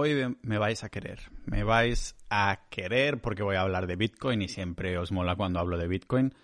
Hoy 0.00 0.36
me 0.42 0.58
vais 0.58 0.84
a 0.84 0.90
querer, 0.90 1.18
me 1.44 1.64
vais 1.64 2.14
a 2.30 2.60
querer 2.70 3.20
porque 3.20 3.42
voy 3.42 3.56
a 3.56 3.62
hablar 3.62 3.88
de 3.88 3.96
Bitcoin 3.96 4.42
y 4.42 4.46
siempre 4.46 4.96
os 4.96 5.10
mola 5.10 5.34
cuando 5.34 5.58
hablo 5.58 5.76
de 5.76 5.88
Bitcoin, 5.88 6.36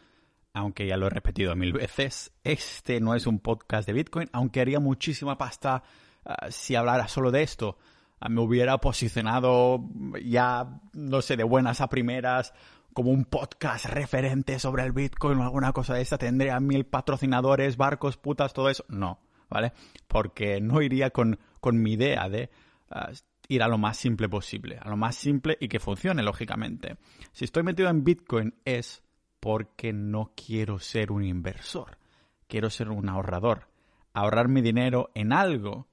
aunque 0.54 0.88
ya 0.88 0.96
lo 0.96 1.06
he 1.06 1.10
repetido 1.10 1.54
mil 1.54 1.72
veces. 1.72 2.32
Este 2.42 3.00
no 3.00 3.14
es 3.14 3.28
un 3.28 3.38
podcast 3.38 3.86
de 3.86 3.92
Bitcoin, 3.92 4.28
aunque 4.32 4.60
haría 4.60 4.80
muchísima 4.80 5.38
pasta 5.38 5.84
ah, 6.24 6.50
si 6.50 6.74
hablara 6.74 7.06
solo 7.06 7.30
de 7.30 7.44
esto. 7.44 7.78
Ah, 8.18 8.28
me 8.28 8.40
hubiera 8.40 8.78
posicionado 8.78 9.84
ya, 10.20 10.80
no 10.92 11.22
sé, 11.22 11.36
de 11.36 11.44
buenas 11.44 11.80
a 11.80 11.88
primeras 11.88 12.54
como 12.92 13.12
un 13.12 13.24
podcast 13.24 13.84
referente 13.84 14.58
sobre 14.58 14.82
el 14.82 14.90
Bitcoin 14.90 15.38
o 15.38 15.44
alguna 15.44 15.72
cosa 15.72 15.94
de 15.94 16.02
esta. 16.02 16.18
Tendría 16.18 16.58
mil 16.58 16.86
patrocinadores, 16.86 17.76
barcos, 17.76 18.16
putas, 18.16 18.52
todo 18.52 18.68
eso. 18.68 18.84
No, 18.88 19.20
¿vale? 19.48 19.72
Porque 20.08 20.60
no 20.60 20.82
iría 20.82 21.10
con, 21.10 21.38
con 21.60 21.80
mi 21.80 21.92
idea 21.92 22.28
de... 22.28 22.50
Ah, 22.90 23.12
ir 23.48 23.62
a 23.62 23.68
lo 23.68 23.78
más 23.78 23.96
simple 23.96 24.28
posible, 24.28 24.78
a 24.80 24.88
lo 24.88 24.96
más 24.96 25.16
simple 25.16 25.56
y 25.60 25.68
que 25.68 25.80
funcione, 25.80 26.22
lógicamente. 26.22 26.96
Si 27.32 27.44
estoy 27.44 27.62
metido 27.62 27.88
en 27.88 28.04
Bitcoin 28.04 28.54
es 28.64 29.02
porque 29.40 29.92
no 29.92 30.32
quiero 30.34 30.78
ser 30.78 31.12
un 31.12 31.24
inversor, 31.24 31.98
quiero 32.46 32.70
ser 32.70 32.90
un 32.90 33.08
ahorrador, 33.08 33.68
ahorrar 34.12 34.48
mi 34.48 34.62
dinero 34.62 35.10
en 35.14 35.32
algo 35.32 35.88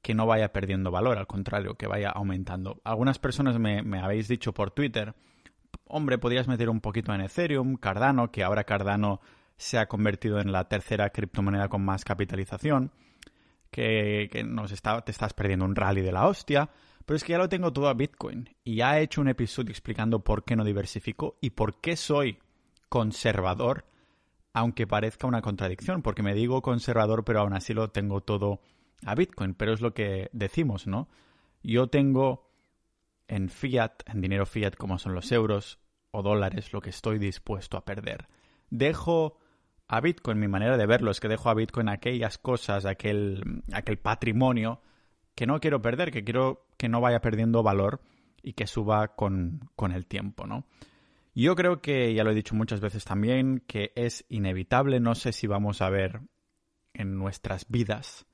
que 0.00 0.14
no 0.14 0.26
vaya 0.26 0.52
perdiendo 0.52 0.90
valor, 0.90 1.18
al 1.18 1.26
contrario, 1.26 1.74
que 1.74 1.88
vaya 1.88 2.10
aumentando. 2.10 2.80
Algunas 2.84 3.18
personas 3.18 3.58
me, 3.58 3.82
me 3.82 4.00
habéis 4.00 4.28
dicho 4.28 4.54
por 4.54 4.70
Twitter, 4.70 5.14
hombre, 5.84 6.18
podrías 6.18 6.48
meter 6.48 6.70
un 6.70 6.80
poquito 6.80 7.12
en 7.12 7.20
Ethereum, 7.20 7.76
Cardano, 7.76 8.30
que 8.30 8.44
ahora 8.44 8.64
Cardano 8.64 9.20
se 9.56 9.78
ha 9.78 9.86
convertido 9.86 10.40
en 10.40 10.52
la 10.52 10.68
tercera 10.68 11.10
criptomoneda 11.10 11.68
con 11.68 11.84
más 11.84 12.04
capitalización 12.04 12.92
que, 13.76 14.42
nos 14.42 14.72
está, 14.72 15.02
te 15.02 15.12
estás 15.12 15.34
perdiendo 15.34 15.66
un 15.66 15.76
rally 15.76 16.00
de 16.00 16.12
la 16.12 16.26
hostia, 16.26 16.70
pero 17.04 17.16
es 17.16 17.24
que 17.24 17.32
ya 17.32 17.38
lo 17.38 17.50
tengo 17.50 17.72
todo 17.74 17.88
a 17.88 17.94
Bitcoin 17.94 18.48
y 18.64 18.76
ya 18.76 18.98
he 18.98 19.02
hecho 19.02 19.20
un 19.20 19.28
episodio 19.28 19.70
explicando 19.70 20.24
por 20.24 20.44
qué 20.44 20.56
no 20.56 20.64
diversifico 20.64 21.36
y 21.42 21.50
por 21.50 21.80
qué 21.80 21.94
soy 21.96 22.38
conservador, 22.88 23.84
aunque 24.54 24.86
parezca 24.86 25.26
una 25.26 25.42
contradicción, 25.42 26.00
porque 26.00 26.22
me 26.22 26.34
digo 26.34 26.62
conservador, 26.62 27.24
pero 27.24 27.40
aún 27.40 27.52
así 27.52 27.74
lo 27.74 27.90
tengo 27.90 28.22
todo 28.22 28.60
a 29.04 29.14
Bitcoin, 29.14 29.52
pero 29.52 29.74
es 29.74 29.82
lo 29.82 29.92
que 29.92 30.30
decimos, 30.32 30.86
¿no? 30.86 31.08
Yo 31.62 31.88
tengo 31.88 32.48
en 33.28 33.50
fiat, 33.50 34.02
en 34.06 34.22
dinero 34.22 34.46
fiat 34.46 34.74
como 34.74 34.98
son 34.98 35.14
los 35.14 35.30
euros 35.32 35.80
o 36.12 36.22
dólares, 36.22 36.72
lo 36.72 36.80
que 36.80 36.90
estoy 36.90 37.18
dispuesto 37.18 37.76
a 37.76 37.84
perder. 37.84 38.26
Dejo 38.70 39.36
a 39.88 40.00
Bitcoin, 40.00 40.38
mi 40.38 40.48
manera 40.48 40.76
de 40.76 40.86
verlo 40.86 41.10
es 41.10 41.20
que 41.20 41.28
dejo 41.28 41.48
a 41.48 41.54
Bitcoin 41.54 41.88
aquellas 41.88 42.38
cosas, 42.38 42.86
aquel, 42.86 43.62
aquel 43.72 43.98
patrimonio 43.98 44.80
que 45.34 45.46
no 45.46 45.60
quiero 45.60 45.80
perder, 45.82 46.10
que 46.10 46.24
quiero 46.24 46.66
que 46.76 46.88
no 46.88 47.00
vaya 47.00 47.20
perdiendo 47.20 47.62
valor 47.62 48.00
y 48.42 48.54
que 48.54 48.66
suba 48.66 49.14
con, 49.14 49.70
con 49.76 49.92
el 49.92 50.06
tiempo, 50.06 50.46
¿no? 50.46 50.66
Yo 51.34 51.54
creo 51.54 51.82
que, 51.82 52.14
ya 52.14 52.24
lo 52.24 52.30
he 52.30 52.34
dicho 52.34 52.54
muchas 52.54 52.80
veces 52.80 53.04
también, 53.04 53.62
que 53.66 53.92
es 53.94 54.24
inevitable, 54.30 55.00
no 55.00 55.14
sé 55.14 55.32
si 55.32 55.46
vamos 55.46 55.82
a 55.82 55.90
ver 55.90 56.22
en 56.94 57.18
nuestras 57.18 57.68
vidas 57.68 58.26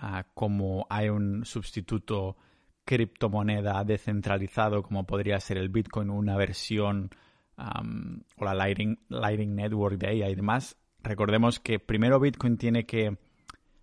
uh, 0.00 0.22
como 0.34 0.86
hay 0.88 1.08
un 1.08 1.44
sustituto 1.44 2.36
criptomoneda 2.84 3.82
descentralizado 3.82 4.82
como 4.84 5.04
podría 5.04 5.40
ser 5.40 5.58
el 5.58 5.70
Bitcoin, 5.70 6.08
una 6.08 6.36
versión 6.36 7.10
o 7.58 8.44
la 8.44 8.54
Lightning, 8.54 8.98
Lightning 9.08 9.56
Network 9.56 9.98
de 9.98 10.12
ella 10.12 10.28
y 10.28 10.34
demás, 10.34 10.76
recordemos 11.06 11.60
que 11.60 11.78
primero 11.78 12.20
Bitcoin 12.20 12.56
tiene 12.56 12.84
que 12.84 13.16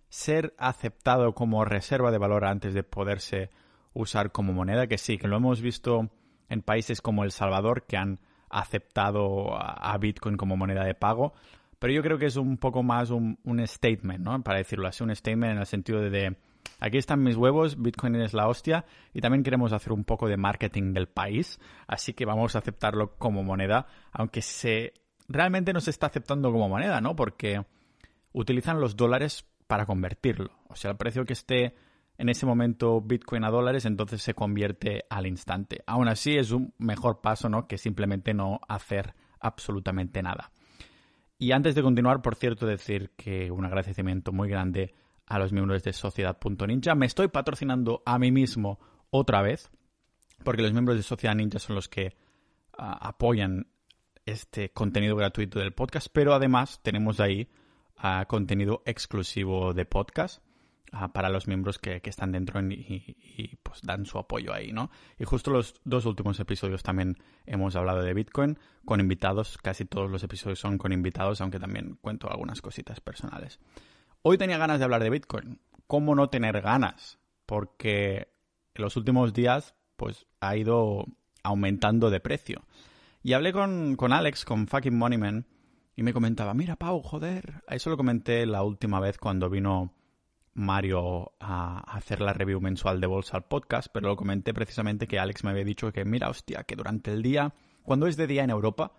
ser 0.08 0.54
aceptado 0.58 1.34
como 1.34 1.64
reserva 1.64 2.10
de 2.10 2.18
valor 2.18 2.44
antes 2.44 2.74
de 2.74 2.84
poderse 2.84 3.50
usar 3.92 4.32
como 4.32 4.52
moneda, 4.52 4.86
que 4.86 4.98
sí, 4.98 5.18
que 5.18 5.28
lo 5.28 5.36
hemos 5.36 5.60
visto 5.60 6.10
en 6.48 6.62
países 6.62 7.00
como 7.00 7.24
El 7.24 7.32
Salvador 7.32 7.84
que 7.86 7.96
han 7.96 8.20
aceptado 8.48 9.56
a 9.58 9.96
Bitcoin 9.98 10.36
como 10.36 10.56
moneda 10.56 10.84
de 10.84 10.94
pago, 10.94 11.32
pero 11.84 11.92
yo 11.92 12.02
creo 12.02 12.18
que 12.18 12.24
es 12.24 12.36
un 12.36 12.56
poco 12.56 12.82
más 12.82 13.10
un, 13.10 13.38
statement, 13.66 14.20
¿no? 14.20 14.42
Para 14.42 14.56
decirlo 14.56 14.88
así, 14.88 15.02
un 15.02 15.14
statement 15.14 15.52
en 15.52 15.58
el 15.58 15.66
sentido 15.66 16.00
de, 16.00 16.36
aquí 16.80 16.96
están 16.96 17.22
mis 17.22 17.36
huevos, 17.36 17.80
Bitcoin 17.80 18.16
es 18.16 18.32
la 18.32 18.48
hostia 18.48 18.86
y 19.12 19.20
también 19.20 19.42
queremos 19.42 19.72
hacer 19.74 19.92
un 19.92 20.04
poco 20.04 20.26
de 20.28 20.38
marketing 20.38 20.94
del 20.94 21.08
país, 21.08 21.58
así 21.86 22.14
que 22.14 22.24
vamos 22.24 22.54
a 22.54 22.60
aceptarlo 22.60 23.16
como 23.18 23.42
moneda, 23.42 23.86
aunque 24.12 24.40
se 24.40 24.94
realmente 25.28 25.72
no 25.72 25.80
se 25.80 25.90
está 25.90 26.06
aceptando 26.06 26.52
como 26.52 26.68
moneda, 26.68 27.00
¿no? 27.00 27.16
Porque 27.16 27.64
utilizan 28.32 28.80
los 28.80 28.96
dólares 28.96 29.46
para 29.66 29.86
convertirlo. 29.86 30.50
O 30.68 30.76
sea, 30.76 30.90
el 30.90 30.96
precio 30.96 31.24
que 31.24 31.32
esté 31.32 31.74
en 32.18 32.28
ese 32.28 32.46
momento 32.46 33.00
Bitcoin 33.00 33.44
a 33.44 33.50
dólares, 33.50 33.86
entonces 33.86 34.22
se 34.22 34.34
convierte 34.34 35.04
al 35.10 35.26
instante. 35.26 35.82
Aún 35.86 36.08
así 36.08 36.36
es 36.36 36.52
un 36.52 36.74
mejor 36.78 37.20
paso, 37.20 37.48
¿no? 37.48 37.66
Que 37.66 37.78
simplemente 37.78 38.34
no 38.34 38.60
hacer 38.68 39.14
absolutamente 39.40 40.22
nada. 40.22 40.52
Y 41.38 41.52
antes 41.52 41.74
de 41.74 41.82
continuar, 41.82 42.22
por 42.22 42.36
cierto, 42.36 42.66
decir 42.66 43.10
que 43.16 43.50
un 43.50 43.64
agradecimiento 43.64 44.32
muy 44.32 44.48
grande 44.48 44.94
a 45.26 45.38
los 45.38 45.52
miembros 45.52 45.82
de 45.82 45.92
Sociedad.ninja. 45.92 46.94
Me 46.94 47.06
estoy 47.06 47.28
patrocinando 47.28 48.02
a 48.06 48.18
mí 48.18 48.30
mismo 48.30 48.78
otra 49.10 49.42
vez, 49.42 49.70
porque 50.44 50.62
los 50.62 50.72
miembros 50.72 50.96
de 50.96 51.02
Sociedad 51.02 51.34
Ninja 51.34 51.58
son 51.58 51.76
los 51.76 51.88
que 51.88 52.16
ah, 52.76 52.98
apoyan 53.00 53.66
este 54.26 54.70
contenido 54.72 55.16
gratuito 55.16 55.58
del 55.58 55.72
podcast, 55.72 56.08
pero 56.12 56.34
además 56.34 56.80
tenemos 56.82 57.20
ahí 57.20 57.48
uh, 58.02 58.26
contenido 58.26 58.82
exclusivo 58.86 59.74
de 59.74 59.84
podcast 59.84 60.42
uh, 60.92 61.10
para 61.12 61.28
los 61.28 61.46
miembros 61.46 61.78
que, 61.78 62.00
que 62.00 62.10
están 62.10 62.32
dentro 62.32 62.60
y, 62.60 63.16
y, 63.36 63.56
pues 63.62 63.82
dan 63.82 64.06
su 64.06 64.18
apoyo 64.18 64.52
ahí, 64.52 64.72
¿no? 64.72 64.90
Y 65.18 65.24
justo 65.24 65.50
los 65.50 65.80
dos 65.84 66.06
últimos 66.06 66.40
episodios 66.40 66.82
también 66.82 67.16
hemos 67.46 67.76
hablado 67.76 68.02
de 68.02 68.14
Bitcoin 68.14 68.58
con 68.84 69.00
invitados, 69.00 69.58
casi 69.58 69.84
todos 69.84 70.10
los 70.10 70.22
episodios 70.22 70.58
son 70.58 70.78
con 70.78 70.92
invitados, 70.92 71.40
aunque 71.40 71.60
también 71.60 71.98
cuento 72.00 72.30
algunas 72.30 72.62
cositas 72.62 73.00
personales. 73.00 73.60
Hoy 74.22 74.38
tenía 74.38 74.58
ganas 74.58 74.78
de 74.78 74.84
hablar 74.84 75.02
de 75.02 75.10
Bitcoin. 75.10 75.60
¿Cómo 75.86 76.14
no 76.14 76.30
tener 76.30 76.62
ganas? 76.62 77.18
Porque 77.44 78.28
en 78.74 78.82
los 78.82 78.96
últimos 78.96 79.34
días 79.34 79.74
pues 79.96 80.26
ha 80.40 80.56
ido 80.56 81.04
aumentando 81.42 82.10
de 82.10 82.20
precio. 82.20 82.64
Y 83.24 83.32
hablé 83.32 83.54
con, 83.54 83.96
con 83.96 84.12
Alex, 84.12 84.44
con 84.44 84.66
fucking 84.66 84.98
Moneyman, 84.98 85.46
y 85.96 86.02
me 86.02 86.12
comentaba, 86.12 86.52
mira, 86.52 86.76
Pau, 86.76 87.00
joder. 87.00 87.62
Eso 87.68 87.88
lo 87.88 87.96
comenté 87.96 88.44
la 88.44 88.62
última 88.62 89.00
vez 89.00 89.16
cuando 89.16 89.48
vino 89.48 89.94
Mario 90.52 91.32
a 91.40 91.78
hacer 91.96 92.20
la 92.20 92.34
review 92.34 92.60
mensual 92.60 93.00
de 93.00 93.06
Bolsa 93.06 93.38
al 93.38 93.46
podcast, 93.46 93.88
pero 93.90 94.08
lo 94.08 94.16
comenté 94.16 94.52
precisamente 94.52 95.06
que 95.06 95.18
Alex 95.18 95.42
me 95.42 95.52
había 95.52 95.64
dicho 95.64 95.90
que, 95.90 96.04
mira, 96.04 96.28
hostia, 96.28 96.64
que 96.64 96.76
durante 96.76 97.12
el 97.14 97.22
día, 97.22 97.54
cuando 97.82 98.06
es 98.08 98.18
de 98.18 98.26
día 98.26 98.44
en 98.44 98.50
Europa, 98.50 98.92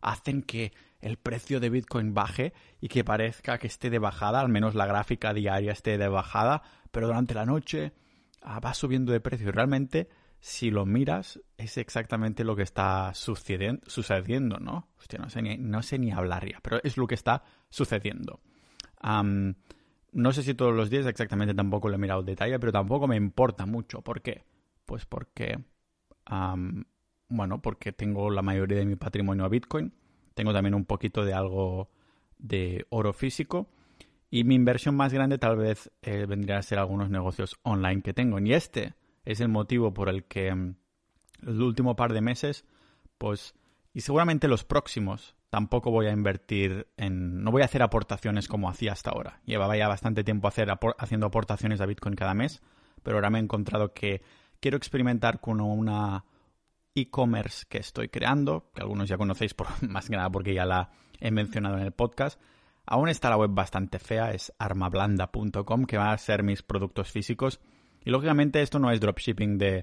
hacen 0.00 0.40
que 0.40 0.72
el 1.02 1.18
precio 1.18 1.60
de 1.60 1.68
Bitcoin 1.68 2.14
baje 2.14 2.54
y 2.80 2.88
que 2.88 3.04
parezca 3.04 3.58
que 3.58 3.66
esté 3.66 3.90
de 3.90 3.98
bajada, 3.98 4.40
al 4.40 4.48
menos 4.48 4.74
la 4.74 4.86
gráfica 4.86 5.34
diaria 5.34 5.72
esté 5.72 5.98
de 5.98 6.08
bajada, 6.08 6.62
pero 6.92 7.08
durante 7.08 7.34
la 7.34 7.44
noche 7.44 7.92
ah, 8.40 8.58
va 8.58 8.72
subiendo 8.72 9.12
de 9.12 9.20
precio. 9.20 9.48
Y 9.48 9.52
realmente 9.52 10.08
si 10.46 10.70
lo 10.70 10.86
miras, 10.86 11.40
es 11.58 11.76
exactamente 11.76 12.44
lo 12.44 12.54
que 12.54 12.62
está 12.62 13.12
sucediendo, 13.14 14.60
¿no? 14.60 14.88
Hostia, 14.96 15.18
no 15.18 15.28
sé, 15.28 15.42
ni, 15.42 15.58
no 15.58 15.82
sé 15.82 15.98
ni 15.98 16.12
hablar 16.12 16.46
pero 16.62 16.78
es 16.84 16.96
lo 16.96 17.08
que 17.08 17.16
está 17.16 17.42
sucediendo. 17.68 18.38
no 19.02 20.32
sé 20.32 20.42
si 20.44 20.54
todos 20.54 20.72
los 20.72 20.88
días 20.88 21.04
exactamente 21.06 21.52
tampoco 21.52 21.88
lo 21.88 21.96
he 21.96 21.98
mirado 21.98 22.20
en 22.20 22.26
detalle, 22.26 22.60
pero 22.60 22.70
tampoco 22.70 23.08
me 23.08 23.16
importa 23.16 23.66
mucho. 23.66 24.02
¿Por 24.02 24.22
qué? 24.22 24.44
Pues 24.84 25.04
porque, 25.04 25.64
bueno, 27.28 27.60
porque 27.60 27.90
tengo 27.90 28.30
la 28.30 28.42
mayoría 28.42 28.78
de 28.78 28.86
mi 28.86 28.94
patrimonio 28.94 29.46
a 29.46 29.48
Bitcoin, 29.48 29.92
tengo 30.34 30.52
también 30.52 30.76
un 30.76 30.84
poquito 30.84 31.24
de 31.24 31.34
algo 31.34 31.90
de 32.38 32.86
oro 32.90 33.12
físico 33.12 33.68
y 34.30 34.44
mi 34.44 34.54
inversión 34.54 34.94
más 34.94 35.12
grande 35.12 35.38
tal 35.38 35.56
vez 35.56 35.90
eh, 36.02 36.24
vendría 36.24 36.58
a 36.58 36.62
ser 36.62 36.78
algunos 36.78 37.10
negocios 37.10 37.58
online 37.64 38.02
que 38.02 38.14
tengo. 38.14 38.38
Y 38.38 38.54
este 38.54 38.94
es 39.26 39.40
el 39.40 39.48
motivo 39.48 39.92
por 39.92 40.08
el 40.08 40.24
que 40.24 40.54
mm, 40.54 40.76
el 41.46 41.60
último 41.60 41.96
par 41.96 42.14
de 42.14 42.22
meses, 42.22 42.64
pues, 43.18 43.54
y 43.92 44.00
seguramente 44.00 44.48
los 44.48 44.64
próximos, 44.64 45.36
tampoco 45.50 45.90
voy 45.90 46.06
a 46.06 46.12
invertir 46.12 46.88
en, 46.96 47.42
no 47.42 47.50
voy 47.50 47.62
a 47.62 47.66
hacer 47.66 47.82
aportaciones 47.82 48.48
como 48.48 48.70
hacía 48.70 48.92
hasta 48.92 49.10
ahora. 49.10 49.40
Llevaba 49.44 49.76
ya 49.76 49.88
bastante 49.88 50.24
tiempo 50.24 50.48
haciendo 50.48 51.26
aportaciones 51.26 51.80
a 51.80 51.86
Bitcoin 51.86 52.14
cada 52.14 52.34
mes, 52.34 52.62
pero 53.02 53.16
ahora 53.16 53.30
me 53.30 53.38
he 53.38 53.42
encontrado 53.42 53.92
que 53.92 54.22
quiero 54.60 54.76
experimentar 54.76 55.40
con 55.40 55.60
una 55.60 56.24
e-commerce 56.94 57.66
que 57.68 57.78
estoy 57.78 58.08
creando, 58.08 58.70
que 58.74 58.80
algunos 58.80 59.08
ya 59.08 59.18
conocéis 59.18 59.54
por, 59.54 59.66
más 59.88 60.08
que 60.08 60.16
nada 60.16 60.30
porque 60.30 60.54
ya 60.54 60.64
la 60.64 60.90
he 61.20 61.30
mencionado 61.30 61.76
en 61.76 61.84
el 61.84 61.92
podcast. 61.92 62.40
Aún 62.86 63.08
está 63.08 63.28
la 63.30 63.36
web 63.36 63.50
bastante 63.52 63.98
fea, 63.98 64.30
es 64.30 64.52
armablanda.com, 64.58 65.84
que 65.86 65.98
va 65.98 66.12
a 66.12 66.18
ser 66.18 66.44
mis 66.44 66.62
productos 66.62 67.10
físicos 67.10 67.60
y 68.06 68.10
lógicamente 68.10 68.62
esto 68.62 68.78
no 68.78 68.92
es 68.92 69.00
dropshipping 69.00 69.58
de 69.58 69.78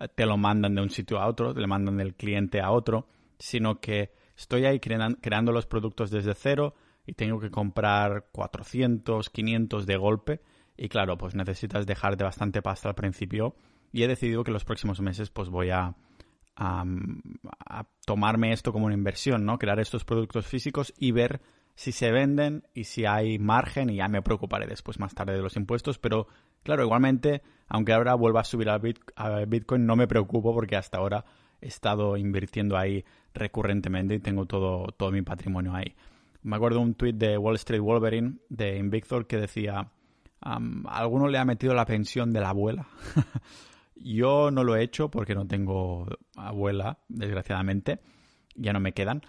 eh, 0.00 0.08
te 0.14 0.24
lo 0.24 0.38
mandan 0.38 0.74
de 0.74 0.80
un 0.80 0.88
sitio 0.88 1.20
a 1.20 1.28
otro, 1.28 1.52
te 1.52 1.60
le 1.60 1.66
mandan 1.66 1.98
del 1.98 2.14
cliente 2.14 2.62
a 2.62 2.70
otro, 2.70 3.08
sino 3.38 3.78
que 3.78 4.10
estoy 4.34 4.64
ahí 4.64 4.80
creando 4.80 5.52
los 5.52 5.66
productos 5.66 6.10
desde 6.10 6.34
cero 6.34 6.74
y 7.06 7.12
tengo 7.12 7.38
que 7.38 7.50
comprar 7.50 8.28
400, 8.32 9.28
500 9.28 9.84
de 9.84 9.96
golpe. 9.98 10.40
Y 10.78 10.88
claro, 10.88 11.18
pues 11.18 11.34
necesitas 11.34 11.86
dejarte 11.86 12.24
bastante 12.24 12.62
pasta 12.62 12.88
al 12.88 12.94
principio 12.94 13.54
y 13.92 14.02
he 14.02 14.08
decidido 14.08 14.44
que 14.44 14.50
los 14.50 14.64
próximos 14.64 15.02
meses 15.02 15.28
pues 15.28 15.50
voy 15.50 15.68
a, 15.68 15.94
a, 16.56 16.84
tomarme 18.06 18.52
esto 18.52 18.72
como 18.72 18.86
una 18.86 18.94
inversión, 18.94 19.44
¿no? 19.44 19.58
Crear 19.58 19.78
estos 19.78 20.06
productos 20.06 20.46
físicos 20.46 20.94
y 20.98 21.12
ver 21.12 21.42
si 21.78 21.92
se 21.92 22.10
venden 22.10 22.64
y 22.74 22.84
si 22.84 23.06
hay 23.06 23.38
margen 23.38 23.88
y 23.88 23.94
ya 23.98 24.08
me 24.08 24.20
preocuparé 24.20 24.66
después 24.66 24.98
más 24.98 25.14
tarde 25.14 25.34
de 25.34 25.42
los 25.42 25.54
impuestos, 25.54 25.96
pero 25.96 26.26
claro, 26.64 26.82
igualmente, 26.82 27.40
aunque 27.68 27.92
ahora 27.92 28.16
vuelva 28.16 28.40
a 28.40 28.44
subir 28.44 28.68
a 28.68 28.78
Bitcoin, 28.78 29.86
no 29.86 29.94
me 29.94 30.08
preocupo 30.08 30.52
porque 30.52 30.74
hasta 30.74 30.98
ahora 30.98 31.24
he 31.60 31.68
estado 31.68 32.16
invirtiendo 32.16 32.76
ahí 32.76 33.04
recurrentemente 33.32 34.16
y 34.16 34.18
tengo 34.18 34.44
todo, 34.44 34.86
todo 34.96 35.12
mi 35.12 35.22
patrimonio 35.22 35.72
ahí. 35.72 35.94
Me 36.42 36.56
acuerdo 36.56 36.80
un 36.80 36.94
tweet 36.94 37.12
de 37.12 37.38
Wall 37.38 37.54
Street 37.54 37.80
Wolverine 37.80 38.38
de 38.48 38.76
Invictor 38.76 39.28
que 39.28 39.36
decía, 39.36 39.92
alguno 40.40 41.28
le 41.28 41.38
ha 41.38 41.44
metido 41.44 41.74
la 41.74 41.86
pensión 41.86 42.32
de 42.32 42.40
la 42.40 42.48
abuela. 42.48 42.88
Yo 43.94 44.50
no 44.50 44.64
lo 44.64 44.74
he 44.74 44.82
hecho 44.82 45.12
porque 45.12 45.36
no 45.36 45.46
tengo 45.46 46.08
abuela, 46.34 46.98
desgraciadamente, 47.08 48.00
ya 48.56 48.72
no 48.72 48.80
me 48.80 48.94
quedan, 48.94 49.22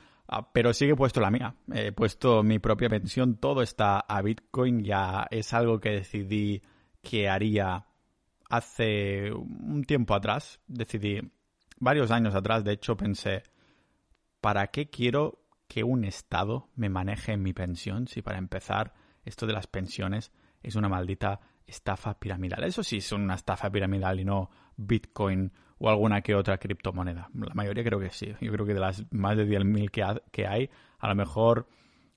pero 0.53 0.73
sí 0.73 0.85
que 0.85 0.91
he 0.91 0.95
puesto 0.95 1.21
la 1.21 1.31
mía, 1.31 1.55
he 1.73 1.91
puesto 1.91 2.43
mi 2.43 2.59
propia 2.59 2.89
pensión, 2.89 3.37
todo 3.37 3.61
está 3.61 3.99
a 3.99 4.21
Bitcoin, 4.21 4.83
ya 4.83 5.27
es 5.31 5.53
algo 5.53 5.79
que 5.79 5.89
decidí 5.89 6.61
que 7.01 7.29
haría 7.29 7.85
hace 8.49 9.31
un 9.31 9.83
tiempo 9.85 10.13
atrás, 10.13 10.59
decidí 10.67 11.19
varios 11.79 12.11
años 12.11 12.35
atrás, 12.35 12.63
de 12.63 12.73
hecho 12.73 12.95
pensé, 12.95 13.43
¿para 14.41 14.67
qué 14.67 14.89
quiero 14.89 15.39
que 15.67 15.83
un 15.83 16.03
Estado 16.03 16.69
me 16.75 16.89
maneje 16.89 17.37
mi 17.37 17.53
pensión 17.53 18.07
si 18.07 18.21
para 18.21 18.39
empezar 18.39 18.93
esto 19.23 19.45
de 19.45 19.53
las 19.53 19.67
pensiones 19.67 20.31
es 20.61 20.75
una 20.75 20.89
maldita 20.89 21.39
estafa 21.65 22.19
piramidal. 22.19 22.63
Eso 22.63 22.83
sí 22.83 22.97
es 22.97 23.11
una 23.11 23.35
estafa 23.35 23.71
piramidal 23.71 24.19
y 24.19 24.25
no 24.25 24.49
Bitcoin 24.75 25.53
o 25.79 25.89
alguna 25.89 26.21
que 26.21 26.35
otra 26.35 26.57
criptomoneda. 26.57 27.29
La 27.33 27.53
mayoría 27.53 27.83
creo 27.83 27.99
que 27.99 28.09
sí. 28.09 28.35
Yo 28.41 28.51
creo 28.51 28.65
que 28.65 28.73
de 28.73 28.79
las 28.79 29.03
más 29.11 29.37
de 29.37 29.47
10.000 29.47 29.89
que, 29.89 30.03
que 30.31 30.47
hay, 30.47 30.69
a 30.99 31.07
lo 31.07 31.15
mejor 31.15 31.67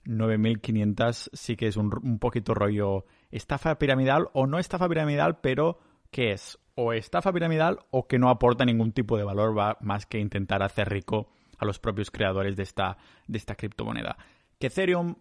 9.500 0.04 1.30
sí 1.32 1.56
que 1.56 1.68
es 1.68 1.76
un, 1.76 1.90
un 2.02 2.18
poquito 2.18 2.54
rollo 2.54 3.04
estafa 3.30 3.78
piramidal 3.78 4.28
o 4.32 4.46
no 4.46 4.58
estafa 4.58 4.88
piramidal, 4.88 5.38
pero 5.40 5.78
¿qué 6.10 6.32
es? 6.32 6.58
O 6.74 6.92
estafa 6.92 7.32
piramidal 7.32 7.78
o 7.90 8.06
que 8.06 8.18
no 8.18 8.28
aporta 8.28 8.64
ningún 8.64 8.92
tipo 8.92 9.16
de 9.16 9.24
valor 9.24 9.56
va 9.56 9.78
más 9.80 10.06
que 10.06 10.18
intentar 10.18 10.62
hacer 10.62 10.88
rico 10.88 11.28
a 11.58 11.64
los 11.64 11.78
propios 11.78 12.10
creadores 12.10 12.56
de 12.56 12.64
esta, 12.64 12.96
de 13.28 13.38
esta 13.38 13.54
criptomoneda. 13.54 14.16
¿Que 14.58 14.66
Ethereum 14.66 15.14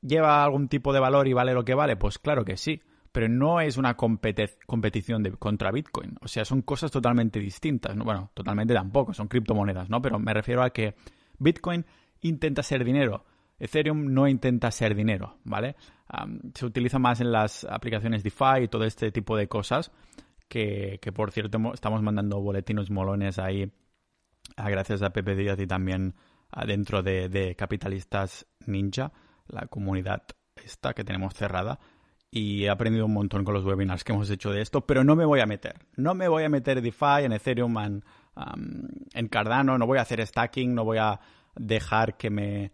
lleva 0.00 0.44
algún 0.44 0.68
tipo 0.68 0.92
de 0.92 1.00
valor 1.00 1.26
y 1.26 1.32
vale 1.32 1.54
lo 1.54 1.64
que 1.64 1.74
vale? 1.74 1.96
Pues 1.96 2.18
claro 2.18 2.44
que 2.44 2.56
sí, 2.56 2.82
pero 3.18 3.28
no 3.28 3.60
es 3.60 3.76
una 3.76 3.96
competición 3.96 5.24
contra 5.40 5.72
Bitcoin. 5.72 6.16
O 6.20 6.28
sea, 6.28 6.44
son 6.44 6.62
cosas 6.62 6.92
totalmente 6.92 7.40
distintas. 7.40 7.96
Bueno, 7.96 8.30
totalmente 8.32 8.72
tampoco, 8.72 9.12
son 9.12 9.26
criptomonedas, 9.26 9.90
¿no? 9.90 10.00
Pero 10.00 10.20
me 10.20 10.32
refiero 10.32 10.62
a 10.62 10.70
que 10.70 10.94
Bitcoin 11.36 11.84
intenta 12.20 12.62
ser 12.62 12.84
dinero. 12.84 13.24
Ethereum 13.58 14.14
no 14.14 14.28
intenta 14.28 14.70
ser 14.70 14.94
dinero, 14.94 15.38
¿vale? 15.42 15.74
se 16.54 16.64
utiliza 16.64 17.00
más 17.00 17.20
en 17.20 17.32
las 17.32 17.64
aplicaciones 17.64 18.22
DeFi 18.22 18.62
y 18.62 18.68
todo 18.68 18.84
este 18.84 19.10
tipo 19.10 19.36
de 19.36 19.48
cosas. 19.48 19.90
Que, 20.46 21.00
que 21.02 21.10
por 21.10 21.32
cierto, 21.32 21.58
estamos 21.74 22.00
mandando 22.02 22.40
boletinos 22.40 22.88
molones 22.88 23.40
ahí, 23.40 23.68
gracias 24.56 25.02
a 25.02 25.10
Pepe 25.10 25.34
Díaz 25.34 25.58
y 25.58 25.66
también 25.66 26.14
dentro 26.68 27.02
de, 27.02 27.28
de 27.28 27.56
Capitalistas 27.56 28.46
Ninja 28.64 29.10
la 29.48 29.66
comunidad 29.66 30.22
esta 30.64 30.94
que 30.94 31.02
tenemos 31.02 31.34
cerrada 31.34 31.80
y 32.30 32.64
he 32.64 32.70
aprendido 32.70 33.06
un 33.06 33.14
montón 33.14 33.44
con 33.44 33.54
los 33.54 33.64
webinars 33.64 34.04
que 34.04 34.12
hemos 34.12 34.30
hecho 34.30 34.50
de 34.50 34.60
esto, 34.60 34.82
pero 34.82 35.04
no 35.04 35.16
me 35.16 35.24
voy 35.24 35.40
a 35.40 35.46
meter. 35.46 35.76
No 35.96 36.14
me 36.14 36.28
voy 36.28 36.44
a 36.44 36.48
meter 36.48 36.82
DeFi, 36.82 37.24
en 37.24 37.32
Ethereum, 37.32 37.78
en, 37.78 38.04
en 39.14 39.28
Cardano, 39.28 39.78
no 39.78 39.86
voy 39.86 39.98
a 39.98 40.02
hacer 40.02 40.24
stacking, 40.26 40.74
no 40.74 40.84
voy 40.84 40.98
a 40.98 41.20
dejar 41.56 42.16
que 42.16 42.30
me, 42.30 42.72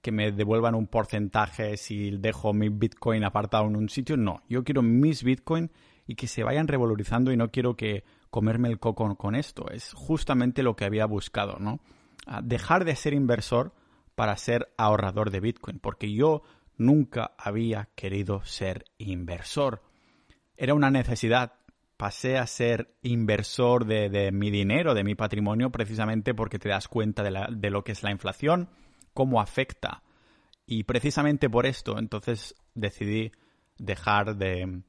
que 0.00 0.12
me 0.12 0.32
devuelvan 0.32 0.74
un 0.74 0.86
porcentaje 0.86 1.76
si 1.76 2.10
dejo 2.12 2.52
mi 2.52 2.68
Bitcoin 2.68 3.24
apartado 3.24 3.66
en 3.66 3.76
un 3.76 3.88
sitio. 3.88 4.16
No, 4.16 4.42
yo 4.48 4.64
quiero 4.64 4.82
mis 4.82 5.24
Bitcoin 5.24 5.70
y 6.06 6.14
que 6.14 6.26
se 6.26 6.44
vayan 6.44 6.68
revalorizando 6.68 7.32
y 7.32 7.36
no 7.36 7.50
quiero 7.50 7.76
que 7.76 8.04
comerme 8.30 8.68
el 8.68 8.78
coco 8.78 9.16
con 9.16 9.34
esto. 9.34 9.70
Es 9.70 9.92
justamente 9.92 10.62
lo 10.62 10.76
que 10.76 10.84
había 10.84 11.06
buscado, 11.06 11.58
¿no? 11.58 11.80
dejar 12.42 12.84
de 12.84 12.96
ser 12.96 13.14
inversor 13.14 13.74
para 14.14 14.36
ser 14.36 14.72
ahorrador 14.76 15.30
de 15.30 15.40
Bitcoin, 15.40 15.78
porque 15.78 16.12
yo 16.12 16.42
nunca 16.76 17.32
había 17.38 17.88
querido 17.94 18.44
ser 18.44 18.84
inversor. 18.98 19.82
Era 20.56 20.74
una 20.74 20.90
necesidad. 20.90 21.54
Pasé 21.96 22.38
a 22.38 22.46
ser 22.46 22.96
inversor 23.02 23.86
de, 23.86 24.30
mi 24.32 24.50
dinero, 24.50 24.94
de 24.94 25.04
mi 25.04 25.14
patrimonio, 25.14 25.70
precisamente 25.70 26.34
porque 26.34 26.58
te 26.58 26.68
das 26.68 26.88
cuenta 26.88 27.22
de, 27.22 27.70
lo 27.70 27.84
que 27.84 27.92
es 27.92 28.02
la 28.02 28.10
inflación, 28.10 28.68
cómo 29.12 29.40
afecta. 29.40 30.02
Y 30.66 30.84
precisamente 30.84 31.48
por 31.48 31.66
esto, 31.66 31.98
entonces 31.98 32.56
decidí 32.74 33.30
dejar 33.78 34.36
de, 34.36 34.82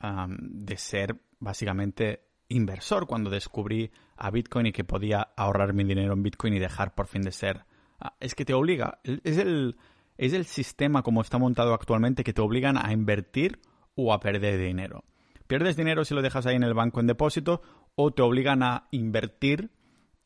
de 0.00 0.76
ser 0.76 1.16
básicamente 1.40 2.22
inversor 2.48 3.06
cuando 3.06 3.30
descubrí 3.30 3.90
a 4.16 4.30
Bitcoin 4.30 4.66
y 4.66 4.72
que 4.72 4.84
podía 4.84 5.28
ahorrar 5.36 5.74
mi 5.74 5.84
dinero 5.84 6.12
en 6.12 6.22
Bitcoin 6.22 6.54
y 6.54 6.58
dejar 6.58 6.94
por 6.94 7.08
fin 7.08 7.22
de 7.22 7.32
ser 7.32 7.64
Ah, 8.00 8.14
es 8.20 8.34
que 8.34 8.44
te 8.44 8.54
obliga, 8.54 9.00
es 9.02 9.38
el, 9.38 9.76
es 10.18 10.32
el 10.32 10.44
sistema 10.44 11.02
como 11.02 11.22
está 11.22 11.38
montado 11.38 11.72
actualmente 11.72 12.24
que 12.24 12.32
te 12.32 12.42
obligan 12.42 12.76
a 12.76 12.92
invertir 12.92 13.60
o 13.94 14.12
a 14.12 14.20
perder 14.20 14.60
dinero. 14.60 15.04
Pierdes 15.46 15.76
dinero 15.76 16.04
si 16.04 16.14
lo 16.14 16.20
dejas 16.20 16.44
ahí 16.44 16.56
en 16.56 16.64
el 16.64 16.74
banco 16.74 17.00
en 17.00 17.06
depósito 17.06 17.62
o 17.94 18.10
te 18.10 18.22
obligan 18.22 18.62
a 18.62 18.88
invertir 18.90 19.70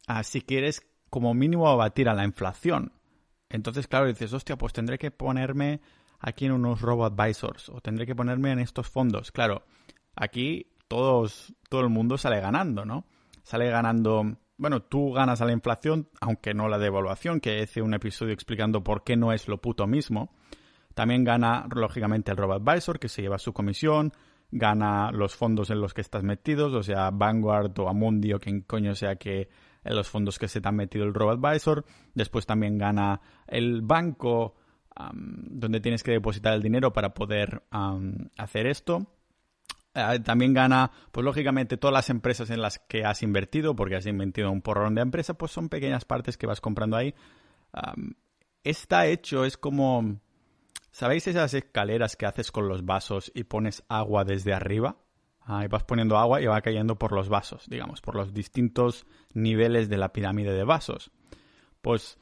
ah, 0.08 0.24
si 0.24 0.40
quieres 0.40 0.82
como 1.10 1.34
mínimo 1.34 1.68
abatir 1.68 2.08
a 2.08 2.14
la 2.14 2.24
inflación. 2.24 2.92
Entonces, 3.48 3.86
claro, 3.86 4.06
dices, 4.06 4.32
hostia, 4.32 4.56
pues 4.56 4.72
tendré 4.72 4.98
que 4.98 5.10
ponerme 5.10 5.80
aquí 6.18 6.46
en 6.46 6.52
unos 6.52 6.80
robo 6.80 7.04
advisors 7.04 7.68
o 7.68 7.80
tendré 7.80 8.06
que 8.06 8.16
ponerme 8.16 8.50
en 8.50 8.60
estos 8.60 8.88
fondos. 8.88 9.30
Claro, 9.30 9.62
aquí 10.16 10.72
todos, 10.88 11.54
todo 11.68 11.82
el 11.82 11.90
mundo 11.90 12.16
sale 12.16 12.40
ganando, 12.40 12.84
¿no? 12.84 13.06
Sale 13.42 13.68
ganando 13.68 14.38
bueno, 14.56 14.82
tú 14.82 15.12
ganas 15.12 15.40
a 15.40 15.44
la 15.44 15.52
inflación, 15.52 16.08
aunque 16.20 16.54
no 16.54 16.68
la 16.68 16.78
devaluación, 16.78 17.40
que 17.40 17.62
hice 17.62 17.82
un 17.82 17.94
episodio 17.94 18.32
explicando 18.32 18.84
por 18.84 19.04
qué 19.04 19.16
no 19.16 19.32
es 19.32 19.48
lo 19.48 19.60
puto 19.60 19.86
mismo. 19.86 20.34
También 20.94 21.24
gana, 21.24 21.66
lógicamente, 21.74 22.30
el 22.30 22.36
Robot 22.36 22.66
Advisor, 22.66 22.98
que 22.98 23.08
se 23.08 23.22
lleva 23.22 23.38
su 23.38 23.52
comisión, 23.52 24.12
gana 24.50 25.10
los 25.10 25.34
fondos 25.34 25.70
en 25.70 25.80
los 25.80 25.94
que 25.94 26.02
estás 26.02 26.22
metidos, 26.22 26.74
o 26.74 26.82
sea, 26.82 27.10
Vanguard 27.10 27.78
o 27.78 27.88
Amundi 27.88 28.32
o 28.34 28.38
quien 28.38 28.60
coño 28.60 28.94
sea 28.94 29.16
que 29.16 29.48
en 29.84 29.96
los 29.96 30.08
fondos 30.08 30.38
que 30.38 30.48
se 30.48 30.60
te 30.60 30.68
han 30.68 30.76
metido 30.76 31.04
el 31.04 31.14
Robot 31.14 31.44
Advisor. 31.44 31.84
Después 32.14 32.46
también 32.46 32.78
gana 32.78 33.20
el 33.46 33.82
banco 33.82 34.54
donde 35.14 35.80
tienes 35.80 36.02
que 36.02 36.12
depositar 36.12 36.52
el 36.52 36.62
dinero 36.62 36.92
para 36.92 37.14
poder 37.14 37.62
hacer 38.36 38.66
esto. 38.66 39.06
Eh, 39.94 40.20
también 40.20 40.54
gana, 40.54 40.90
pues 41.10 41.24
lógicamente, 41.24 41.76
todas 41.76 41.92
las 41.92 42.10
empresas 42.10 42.50
en 42.50 42.62
las 42.62 42.78
que 42.78 43.04
has 43.04 43.22
invertido, 43.22 43.76
porque 43.76 43.96
has 43.96 44.06
invertido 44.06 44.50
un 44.50 44.62
porrón 44.62 44.94
de 44.94 45.02
empresas, 45.02 45.36
pues 45.36 45.52
son 45.52 45.68
pequeñas 45.68 46.04
partes 46.04 46.36
que 46.36 46.46
vas 46.46 46.60
comprando 46.60 46.96
ahí. 46.96 47.14
está 48.64 49.06
hecho, 49.06 49.44
es 49.44 49.56
como... 49.56 50.20
¿Sabéis 50.90 51.26
esas 51.26 51.54
escaleras 51.54 52.16
que 52.16 52.26
haces 52.26 52.52
con 52.52 52.68
los 52.68 52.84
vasos 52.84 53.32
y 53.34 53.44
pones 53.44 53.82
agua 53.88 54.24
desde 54.24 54.52
arriba? 54.52 54.98
Ahí 55.40 55.66
vas 55.66 55.84
poniendo 55.84 56.18
agua 56.18 56.40
y 56.40 56.46
va 56.46 56.60
cayendo 56.60 56.98
por 56.98 57.12
los 57.12 57.28
vasos, 57.28 57.68
digamos, 57.68 58.00
por 58.00 58.14
los 58.14 58.32
distintos 58.32 59.06
niveles 59.32 59.88
de 59.88 59.96
la 59.96 60.12
pirámide 60.12 60.52
de 60.52 60.64
vasos. 60.64 61.10
Pues 61.80 62.18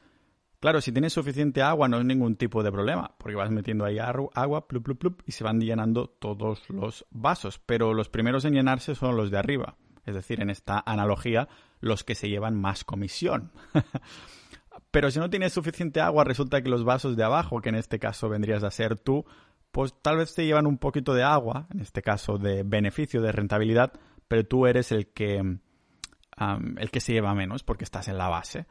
Claro, 0.61 0.79
si 0.79 0.91
tienes 0.91 1.11
suficiente 1.11 1.63
agua 1.63 1.87
no 1.87 1.97
es 1.97 2.05
ningún 2.05 2.35
tipo 2.35 2.61
de 2.61 2.71
problema, 2.71 3.15
porque 3.17 3.35
vas 3.35 3.49
metiendo 3.49 3.83
ahí 3.83 3.97
agua, 3.97 4.67
plup, 4.67 4.83
plup, 4.85 4.99
plup, 4.99 5.21
y 5.25 5.31
se 5.31 5.43
van 5.43 5.59
llenando 5.59 6.07
todos 6.07 6.69
los 6.69 7.03
vasos. 7.09 7.59
Pero 7.65 7.95
los 7.95 8.09
primeros 8.09 8.45
en 8.45 8.53
llenarse 8.53 8.93
son 8.93 9.17
los 9.17 9.31
de 9.31 9.39
arriba. 9.39 9.75
Es 10.05 10.13
decir, 10.13 10.39
en 10.39 10.51
esta 10.51 10.83
analogía, 10.85 11.47
los 11.79 12.03
que 12.03 12.13
se 12.13 12.29
llevan 12.29 12.61
más 12.61 12.83
comisión. 12.83 13.51
Pero 14.91 15.09
si 15.09 15.17
no 15.17 15.31
tienes 15.31 15.51
suficiente 15.51 15.99
agua, 15.99 16.25
resulta 16.25 16.61
que 16.61 16.69
los 16.69 16.83
vasos 16.83 17.17
de 17.17 17.23
abajo, 17.23 17.59
que 17.59 17.69
en 17.69 17.75
este 17.75 17.97
caso 17.97 18.29
vendrías 18.29 18.63
a 18.63 18.69
ser 18.69 18.99
tú, 18.99 19.25
pues 19.71 19.95
tal 19.99 20.17
vez 20.17 20.35
te 20.35 20.45
llevan 20.45 20.67
un 20.67 20.77
poquito 20.77 21.15
de 21.15 21.23
agua, 21.23 21.65
en 21.73 21.79
este 21.79 22.03
caso 22.03 22.37
de 22.37 22.61
beneficio, 22.61 23.19
de 23.23 23.31
rentabilidad, 23.31 23.93
pero 24.27 24.45
tú 24.45 24.67
eres 24.67 24.91
el 24.91 25.07
que, 25.07 25.37
el 25.37 26.91
que 26.91 26.99
se 26.99 27.13
lleva 27.13 27.33
menos 27.33 27.63
porque 27.63 27.83
estás 27.83 28.07
en 28.09 28.19
la 28.19 28.29
base. 28.29 28.67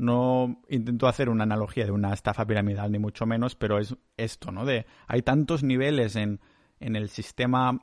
No 0.00 0.62
intento 0.68 1.08
hacer 1.08 1.28
una 1.28 1.44
analogía 1.44 1.84
de 1.84 1.90
una 1.90 2.14
estafa 2.14 2.46
piramidal, 2.46 2.90
ni 2.90 2.98
mucho 2.98 3.26
menos, 3.26 3.54
pero 3.54 3.78
es 3.78 3.94
esto, 4.16 4.50
¿no? 4.50 4.64
De 4.64 4.86
hay 5.06 5.20
tantos 5.20 5.62
niveles 5.62 6.16
en, 6.16 6.40
en 6.80 6.96
el 6.96 7.10
sistema 7.10 7.78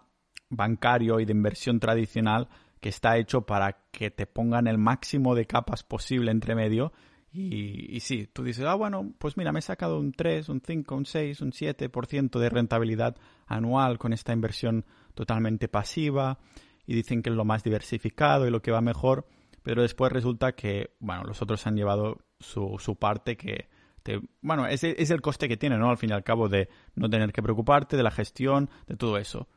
bancario 0.49 1.19
y 1.19 1.25
de 1.25 1.31
inversión 1.31 1.79
tradicional 1.79 2.47
que 2.79 2.89
está 2.89 3.17
hecho 3.17 3.41
para 3.41 3.85
que 3.91 4.09
te 4.09 4.25
pongan 4.25 4.65
el 4.65 4.77
máximo 4.77 5.35
de 5.35 5.45
capas 5.45 5.83
posible 5.83 6.31
entre 6.31 6.55
medio. 6.55 6.91
Y, 7.31 7.95
y 7.95 7.99
sí, 7.99 8.27
tú 8.31 8.43
dices, 8.43 8.65
ah, 8.65 8.73
bueno, 8.73 9.13
pues 9.19 9.37
mira, 9.37 9.51
me 9.51 9.59
he 9.59 9.61
sacado 9.61 9.99
un 9.99 10.11
3, 10.11 10.49
un 10.49 10.61
5, 10.65 10.95
un 10.95 11.05
6, 11.05 11.41
un 11.41 11.51
7% 11.51 12.39
de 12.39 12.49
rentabilidad 12.49 13.15
anual 13.45 13.99
con 13.99 14.13
esta 14.13 14.33
inversión 14.33 14.85
totalmente 15.13 15.67
pasiva 15.67 16.39
y 16.87 16.95
dicen 16.95 17.21
que 17.21 17.29
es 17.29 17.35
lo 17.35 17.45
más 17.45 17.63
diversificado 17.63 18.47
y 18.47 18.49
lo 18.49 18.61
que 18.61 18.71
va 18.71 18.81
mejor, 18.81 19.27
pero 19.67 19.81
después 19.81 20.13
resulta 20.13 20.53
que, 20.53 20.95
bueno, 21.01 21.25
los 21.25 21.41
otros 21.41 21.67
han 21.67 21.75
llevado 21.75 22.21
su, 22.39 22.77
su 22.79 22.95
parte 22.95 23.35
que, 23.35 23.67
te, 24.01 24.21
bueno, 24.39 24.65
es, 24.65 24.81
el 24.85 25.19
coste 25.19 25.49
que 25.49 25.57
tiene, 25.57 25.77
¿no? 25.77 25.89
Al 25.89 25.97
fin 25.97 26.09
y 26.09 26.13
al 26.13 26.23
cabo 26.23 26.47
de 26.47 26.69
no 26.95 27.09
tener 27.09 27.33
que 27.33 27.43
preocuparte 27.43 27.97
de 27.97 28.03
la 28.03 28.11
gestión, 28.11 28.69
de 28.87 28.95
todo 28.95 29.17
eso. 29.17 29.49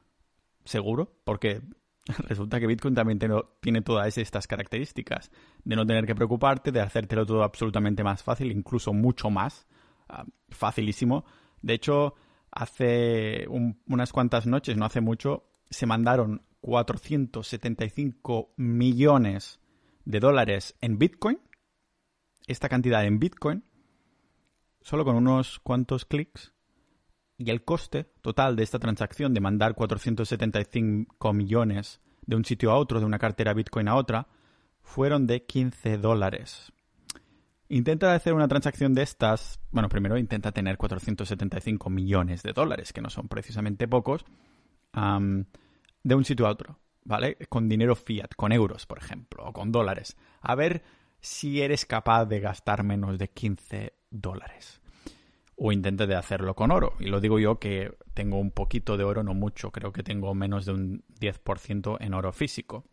¿Seguro? 0.65 1.21
Porque 1.23 1.63
resulta 2.29 2.59
que 2.59 2.67
Bitcoin 2.67 2.93
también 2.93 3.21
tiene 3.61 3.83
todas 3.83 4.19
estas 4.19 4.49
características 4.49 5.31
de 5.63 5.77
no 5.77 5.87
tener 5.87 6.07
que 6.07 6.17
preocuparte, 6.17 6.73
de 6.73 6.81
hacértelo 6.81 7.25
todo 7.25 7.45
absolutamente 7.45 8.03
más 8.03 8.25
fácil, 8.25 8.51
incluso 8.51 8.93
mucho 8.93 9.31
más 9.31 9.69
uh, 10.09 10.29
facilísimo. 10.49 11.25
De 11.63 11.75
hecho, 11.75 12.17
hace 12.51 13.47
un, 13.49 13.81
unas 13.87 14.13
cuantas 14.13 14.45
noches, 14.45 14.77
no 14.77 14.87
hace 14.87 15.01
mucho, 15.01 15.45
se 15.71 15.87
mandaron 15.87 16.43
475 16.63 18.55
millones 18.57 19.61
de 20.11 20.21
dólares 20.21 20.77
en 20.81 20.99
Bitcoin, 20.99 21.39
esta 22.47 22.69
cantidad 22.69 23.05
en 23.05 23.19
Bitcoin, 23.19 23.65
solo 24.81 25.05
con 25.05 25.17
unos 25.17 25.61
cuantos 25.61 26.05
clics, 26.05 26.53
y 27.37 27.51
el 27.51 27.65
coste 27.65 28.05
total 28.21 28.55
de 28.57 28.63
esta 28.63 28.79
transacción 28.79 29.33
de 29.33 29.41
mandar 29.41 29.75
475 29.75 31.33
millones 31.33 32.01
de 32.27 32.37
un 32.37 32.45
sitio 32.45 32.71
a 32.71 32.77
otro, 32.77 33.01
de 33.01 33.07
una 33.07 33.19
cartera 33.19 33.55
Bitcoin 33.55 33.89
a 33.89 33.95
otra, 33.95 34.29
fueron 34.83 35.27
de 35.27 35.47
15 35.47 35.99
dólares. 35.99 36.73
Intenta 37.69 38.15
hacer 38.15 38.35
una 38.35 38.49
transacción 38.49 38.95
de 38.95 39.03
estas, 39.03 39.61
bueno, 39.71 39.89
primero 39.89 40.19
intenta 40.19 40.53
tener 40.53 40.77
475 40.77 41.89
millones 41.89 42.43
de 42.43 42.53
dólares, 42.53 42.93
que 42.93 43.01
no 43.01 43.11
son 43.11 43.29
precisamente 43.29 43.87
pocos, 43.89 44.25
de 44.93 46.15
un 46.15 46.25
sitio 46.25 46.47
a 46.47 46.51
otro. 46.51 46.79
¿Vale? 47.05 47.37
Con 47.49 47.69
dinero 47.69 47.97
fiat, 47.97 48.35
con 48.37 48.53
euros, 48.53 48.87
por 48.87 48.99
ejemplo, 48.99 49.45
o 49.45 49.53
con 49.53 49.73
dólares. 49.73 50.17
A 50.41 50.55
ver 50.55 50.83
si 51.21 51.61
eres 51.61 51.87
capaz 51.87 52.27
de 52.27 52.41
gastar 52.41 52.83
menos 52.83 53.19
de 53.19 53.29
15 53.29 53.95
dólares. 54.11 54.81
O 55.57 55.73
intente 55.73 56.07
de 56.07 56.17
hacerlo 56.17 56.55
con 56.55 56.71
oro. 56.71 56.95
Y 56.99 57.07
lo 57.07 57.21
digo 57.21 57.39
yo 57.39 57.59
que 57.59 57.97
tengo 58.15 58.39
un 58.39 58.51
poquito 58.51 58.97
de 58.97 59.05
oro, 59.05 59.23
no 59.23 59.35
mucho, 59.35 59.71
creo 59.71 59.93
que 59.93 60.03
tengo 60.03 60.35
menos 60.35 60.65
de 60.65 60.73
un 60.73 61.05
10% 61.21 61.99
en 62.01 62.15
oro 62.15 62.33
físico. 62.33 62.85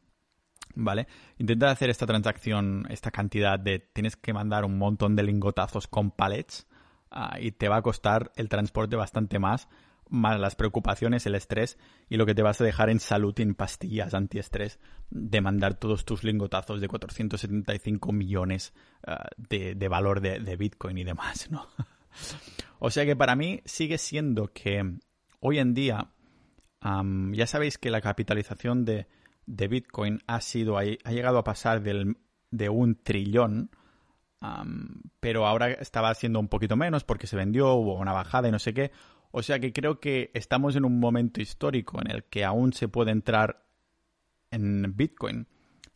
¿Vale? 0.76 1.08
Intenta 1.38 1.72
hacer 1.72 1.90
esta 1.90 2.06
transacción, 2.06 2.86
esta 2.90 3.10
cantidad 3.10 3.58
de... 3.58 3.80
Tienes 3.80 4.16
que 4.16 4.34
mandar 4.34 4.66
un 4.66 4.78
montón 4.78 5.16
de 5.16 5.24
lingotazos 5.24 5.88
con 5.88 6.12
palets 6.12 6.68
ah, 7.10 7.38
y 7.40 7.52
te 7.52 7.70
va 7.70 7.78
a 7.78 7.82
costar 7.82 8.32
el 8.36 8.50
transporte 8.50 8.96
bastante 8.96 9.40
más 9.40 9.70
más 10.10 10.40
las 10.40 10.56
preocupaciones, 10.56 11.26
el 11.26 11.36
estrés 11.36 11.78
y 12.10 12.18
lo 12.18 12.26
que 12.26 12.36
te 12.36 12.42
vas 12.42 12.62
a 12.62 12.64
dejar 12.64 12.90
en 12.90 13.00
salud 13.00 13.38
en 13.40 13.56
pastillas 13.56 14.14
antiestrés 14.14 14.80
de 15.10 15.42
mandar 15.42 15.76
todos 15.76 16.06
tus 16.06 16.24
lingotazos 16.24 16.82
de 16.82 16.88
475 16.88 18.12
millones 18.12 18.74
ah, 19.06 19.28
de, 19.38 19.88
valor 19.88 20.22
de, 20.22 20.56
Bitcoin 20.58 20.98
y 20.98 21.04
demás, 21.04 21.50
¿no? 21.52 21.68
o 22.80 22.90
sea 22.90 23.06
que 23.06 23.16
para 23.16 23.36
mí 23.36 23.62
sigue 23.66 23.98
siendo 23.98 24.52
que 24.54 24.98
hoy 25.40 25.60
en 25.60 25.74
día 25.74 26.12
ya 26.82 27.48
sabéis 27.48 27.78
que 27.78 27.90
la 27.90 28.02
capitalización 28.02 28.86
de, 28.86 29.08
Bitcoin 29.46 30.20
ha 30.28 30.42
sido 30.42 30.78
ha 30.78 30.84
llegado 30.84 31.38
a 31.38 31.44
pasar 31.44 31.82
del, 31.82 32.18
de 32.52 32.70
un 32.70 32.96
trillón 32.96 33.72
pero 35.20 35.48
ahora 35.48 35.72
estaba 35.72 36.14
siendo 36.14 36.40
un 36.40 36.48
poquito 36.48 36.76
menos 36.76 37.04
porque 37.04 37.28
se 37.28 37.36
vendió, 37.36 37.74
hubo 37.74 37.96
una 37.96 38.14
bajada 38.14 38.48
y 38.48 38.52
no 38.52 38.60
sé 38.60 38.74
qué. 38.74 38.92
O 39.38 39.44
sea 39.44 39.60
que 39.60 39.72
creo 39.72 40.00
que 40.00 40.32
estamos 40.34 40.76
en 40.76 40.84
un 40.84 41.00
momento 41.00 41.40
histórico 41.40 42.02
en 42.02 42.10
el 42.10 42.24
que 42.24 42.44
aún 42.44 42.74
se 42.74 42.88
puede 42.88 43.12
entrar 43.12 43.68
en 44.50 44.98
Bitcoin 44.98 45.46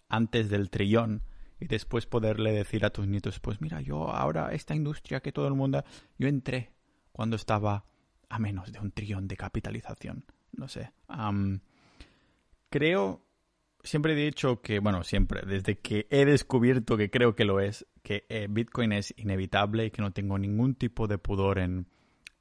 antes 0.09 0.47
del 0.51 0.69
trillón 0.69 1.23
y 1.59 1.65
después 1.65 2.05
poderle 2.05 2.51
decir 2.51 2.85
a 2.85 2.91
tus 2.91 3.07
nietos, 3.07 3.39
pues 3.39 3.59
mira, 3.59 3.81
yo 3.81 4.11
ahora 4.11 4.53
esta 4.53 4.75
industria 4.75 5.21
que 5.21 5.31
todo 5.31 5.47
el 5.47 5.55
mundo... 5.55 5.83
Yo 6.19 6.27
entré 6.27 6.71
cuando 7.11 7.35
estaba 7.35 7.85
a 8.29 8.37
menos 8.37 8.71
de 8.71 8.79
un 8.79 8.91
trillón 8.91 9.27
de 9.27 9.37
capitalización. 9.37 10.23
No 10.51 10.67
sé. 10.67 10.91
creo, 12.69 13.25
siempre 13.81 14.13
he 14.13 14.23
dicho 14.23 14.61
que, 14.61 14.77
bueno, 14.77 15.03
siempre, 15.03 15.41
desde 15.47 15.79
que 15.79 16.05
he 16.11 16.25
descubierto 16.25 16.95
que 16.95 17.09
creo 17.09 17.35
que 17.35 17.45
lo 17.45 17.59
es, 17.59 17.87
que 18.03 18.23
eh, 18.29 18.45
Bitcoin 18.47 18.91
es 18.91 19.15
inevitable 19.17 19.85
y 19.87 19.89
que 19.89 20.03
no 20.03 20.13
tengo 20.13 20.37
ningún 20.37 20.75
tipo 20.75 21.07
de 21.07 21.17
pudor 21.17 21.57
en 21.57 21.87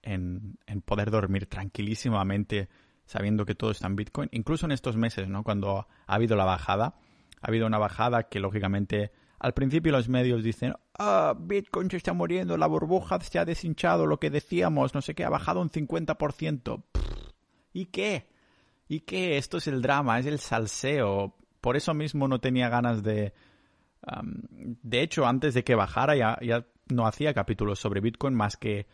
en, 0.02 0.58
poder 0.84 1.10
dormir 1.10 1.46
tranquilísimamente 1.46 2.68
sabiendo 3.04 3.44
que 3.44 3.54
todo 3.54 3.70
está 3.70 3.86
en 3.86 3.96
Bitcoin. 3.96 4.28
Incluso 4.32 4.66
en 4.66 4.72
estos 4.72 4.96
meses, 4.96 5.28
¿no? 5.28 5.42
Cuando 5.42 5.88
ha 6.06 6.14
habido 6.14 6.36
la 6.36 6.44
bajada, 6.44 6.94
ha 7.40 7.48
habido 7.48 7.66
una 7.66 7.78
bajada 7.78 8.24
que 8.24 8.40
lógicamente 8.40 9.10
al 9.38 9.54
principio 9.54 9.90
los 9.90 10.08
medios 10.08 10.44
dicen, 10.44 10.74
ah, 10.98 11.34
Bitcoin 11.38 11.90
se 11.90 11.96
está 11.96 12.12
muriendo, 12.12 12.56
la 12.56 12.66
burbuja 12.66 13.18
se 13.20 13.38
ha 13.38 13.44
deshinchado, 13.44 14.06
lo 14.06 14.20
que 14.20 14.30
decíamos, 14.30 14.94
no 14.94 15.00
sé 15.00 15.14
qué, 15.14 15.24
ha 15.24 15.30
bajado 15.30 15.60
un 15.60 15.70
50%. 15.70 16.82
¿Y 17.72 17.86
qué? 17.86 18.28
¿Y 18.86 19.00
qué? 19.00 19.38
Esto 19.38 19.58
es 19.58 19.66
el 19.66 19.82
drama, 19.82 20.18
es 20.18 20.26
el 20.26 20.38
salseo. 20.38 21.34
Por 21.60 21.76
eso 21.76 21.94
mismo 21.94 22.28
no 22.28 22.38
tenía 22.38 22.68
ganas 22.68 23.02
de... 23.02 23.32
de 24.54 25.02
hecho, 25.02 25.26
antes 25.26 25.54
de 25.54 25.64
que 25.64 25.74
bajara 25.74 26.16
ya, 26.16 26.38
ya 26.42 26.66
no 26.88 27.06
hacía 27.06 27.32
capítulos 27.32 27.78
sobre 27.78 28.00
Bitcoin 28.00 28.34
más 28.34 28.56
que 28.56 28.86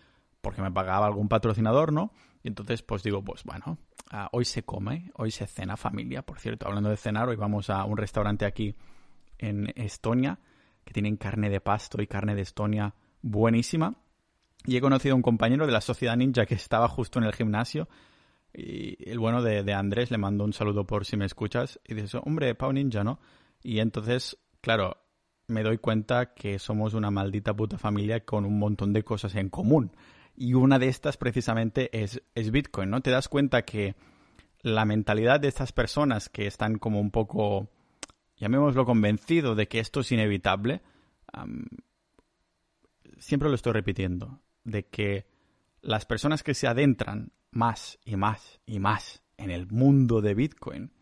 porque 0.47 0.63
me 0.63 0.71
pagaba 0.71 1.09
algún 1.09 1.29
patrocinador, 1.29 1.93
¿no? 1.93 2.13
Y 2.45 2.47
entonces, 2.47 2.81
pues 2.81 3.03
digo, 3.03 3.21
pues 3.21 3.43
bueno, 3.43 3.79
ah, 4.13 4.29
hoy 4.31 4.45
se 4.45 4.63
come, 4.63 5.11
hoy 5.17 5.33
se 5.33 5.45
cena 5.49 5.77
familia. 5.77 6.23
Por 6.23 6.39
cierto, 6.39 6.69
hablando 6.69 6.89
de 6.89 6.97
cenar, 6.97 7.29
hoy 7.29 7.35
vamos 7.35 7.69
a 7.69 7.85
un 7.85 7.97
restaurante 7.97 8.45
aquí 8.47 8.77
en 9.39 9.73
Estonia 9.75 10.39
que 10.85 10.95
tienen 10.95 11.17
carne 11.17 11.51
de 11.51 11.61
pasto 11.61 12.01
y 12.01 12.07
carne 12.07 12.37
de 12.37 12.43
Estonia 12.43 12.95
buenísima. 13.23 13.97
Y 14.65 14.77
he 14.77 14.81
conocido 14.81 15.15
a 15.15 15.17
un 15.17 15.23
compañero 15.23 15.67
de 15.67 15.73
la 15.73 15.81
Sociedad 15.81 16.17
Ninja 16.17 16.47
que 16.47 16.55
estaba 16.55 16.87
justo 16.87 17.19
en 17.19 17.25
el 17.25 17.33
gimnasio. 17.33 17.89
Y 18.55 19.11
el 19.11 19.19
bueno 19.19 19.43
de, 19.43 19.75
Andrés 19.75 20.13
le 20.13 20.19
mandó 20.19 20.45
un 20.45 20.53
saludo 20.53 20.87
por 20.87 21.07
si 21.07 21.17
me 21.17 21.25
escuchas. 21.25 21.81
Y 21.85 21.95
dice, 21.95 22.21
hombre, 22.23 22.55
Pau 22.55 22.73
Ninja, 22.73 23.03
¿no? 23.03 23.19
Y 23.65 23.81
entonces, 23.81 24.39
claro, 24.61 24.97
me 25.49 25.65
doy 25.65 25.79
cuenta 25.79 26.35
que 26.35 26.61
somos 26.61 26.95
una 26.95 27.11
maldita 27.11 27.53
puta 27.53 27.79
familia 27.79 28.25
con 28.25 28.45
un 28.45 28.61
montón 28.61 28.93
de 28.93 29.03
cosas 29.03 29.35
en 29.35 29.49
común. 29.49 29.91
Y 30.37 30.55
una 30.55 30.79
de 30.79 30.89
estas 30.89 31.17
precisamente 31.17 31.89
es, 31.93 32.23
es 32.35 32.51
Bitcoin, 32.51 32.91
¿no? 32.91 33.01
Te 33.01 33.11
das 33.11 33.29
cuenta 33.29 33.63
que 33.63 33.97
la 34.61 34.85
mentalidad 34.85 35.41
de 35.41 35.49
estas 35.49 35.73
personas 35.73 36.29
que 36.29 36.47
están 36.47 36.79
como 36.79 37.01
un 37.01 37.11
poco, 37.11 37.71
llamémoslo 38.37 38.85
convencido 38.85 39.55
de 39.55 39.69
que 39.69 39.81
esto 39.81 40.01
es 40.01 40.13
inevitable, 40.13 40.83
siempre 43.19 43.49
lo 43.49 43.55
estoy 43.55 43.73
repitiendo, 43.73 44.41
de 44.65 44.87
que 44.87 45.27
las 45.81 46.05
personas 46.05 46.43
que 46.43 46.55
se 46.55 46.67
adentran 46.67 47.33
más 47.51 47.99
y 48.05 48.17
más 48.17 48.61
y 48.67 48.79
más 48.79 49.23
en 49.37 49.51
el 49.51 49.67
mundo 49.69 50.21
de 50.21 50.35
Bitcoin, 50.35 50.93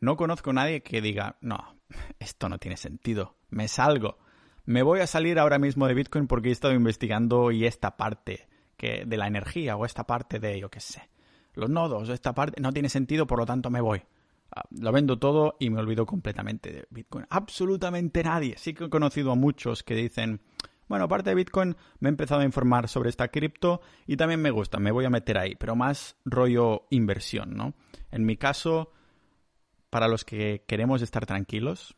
no 0.00 0.16
conozco 0.16 0.50
a 0.50 0.54
nadie 0.54 0.82
que 0.82 1.02
diga, 1.02 1.36
no, 1.40 1.76
esto 2.18 2.48
no 2.48 2.58
tiene 2.58 2.76
sentido, 2.76 3.36
me 3.48 3.68
salgo 3.68 4.18
me 4.64 4.82
voy 4.82 5.00
a 5.00 5.06
salir 5.06 5.38
ahora 5.38 5.58
mismo 5.58 5.86
de 5.86 5.94
Bitcoin 5.94 6.26
porque 6.26 6.48
he 6.48 6.52
estado 6.52 6.74
investigando 6.74 7.50
y 7.50 7.66
esta 7.66 7.96
parte 7.96 8.48
que 8.76 9.04
de 9.06 9.16
la 9.16 9.26
energía 9.26 9.76
o 9.76 9.84
esta 9.84 10.04
parte 10.04 10.38
de, 10.38 10.58
yo 10.58 10.70
qué 10.70 10.80
sé, 10.80 11.10
los 11.54 11.68
nodos, 11.68 12.08
esta 12.08 12.34
parte 12.34 12.60
no 12.60 12.72
tiene 12.72 12.88
sentido, 12.88 13.26
por 13.26 13.38
lo 13.38 13.46
tanto 13.46 13.70
me 13.70 13.80
voy. 13.80 14.02
Ah, 14.54 14.64
lo 14.70 14.90
vendo 14.90 15.18
todo 15.18 15.56
y 15.60 15.70
me 15.70 15.78
olvido 15.78 16.06
completamente 16.06 16.72
de 16.72 16.86
Bitcoin. 16.90 17.26
Absolutamente 17.30 18.22
nadie. 18.24 18.56
Sí 18.58 18.74
que 18.74 18.84
he 18.84 18.90
conocido 18.90 19.32
a 19.32 19.36
muchos 19.36 19.82
que 19.82 19.94
dicen, 19.94 20.40
bueno, 20.88 21.04
aparte 21.04 21.30
de 21.30 21.36
Bitcoin, 21.36 21.76
me 22.00 22.08
he 22.08 22.10
empezado 22.10 22.40
a 22.40 22.44
informar 22.44 22.88
sobre 22.88 23.10
esta 23.10 23.28
cripto 23.28 23.80
y 24.06 24.16
también 24.16 24.42
me 24.42 24.50
gusta, 24.50 24.80
me 24.80 24.90
voy 24.90 25.04
a 25.04 25.10
meter 25.10 25.38
ahí, 25.38 25.54
pero 25.54 25.76
más 25.76 26.16
rollo 26.24 26.86
inversión, 26.90 27.54
¿no? 27.54 27.74
En 28.10 28.26
mi 28.26 28.36
caso, 28.36 28.90
para 29.88 30.08
los 30.08 30.24
que 30.24 30.64
queremos 30.66 31.00
estar 31.02 31.26
tranquilos, 31.26 31.96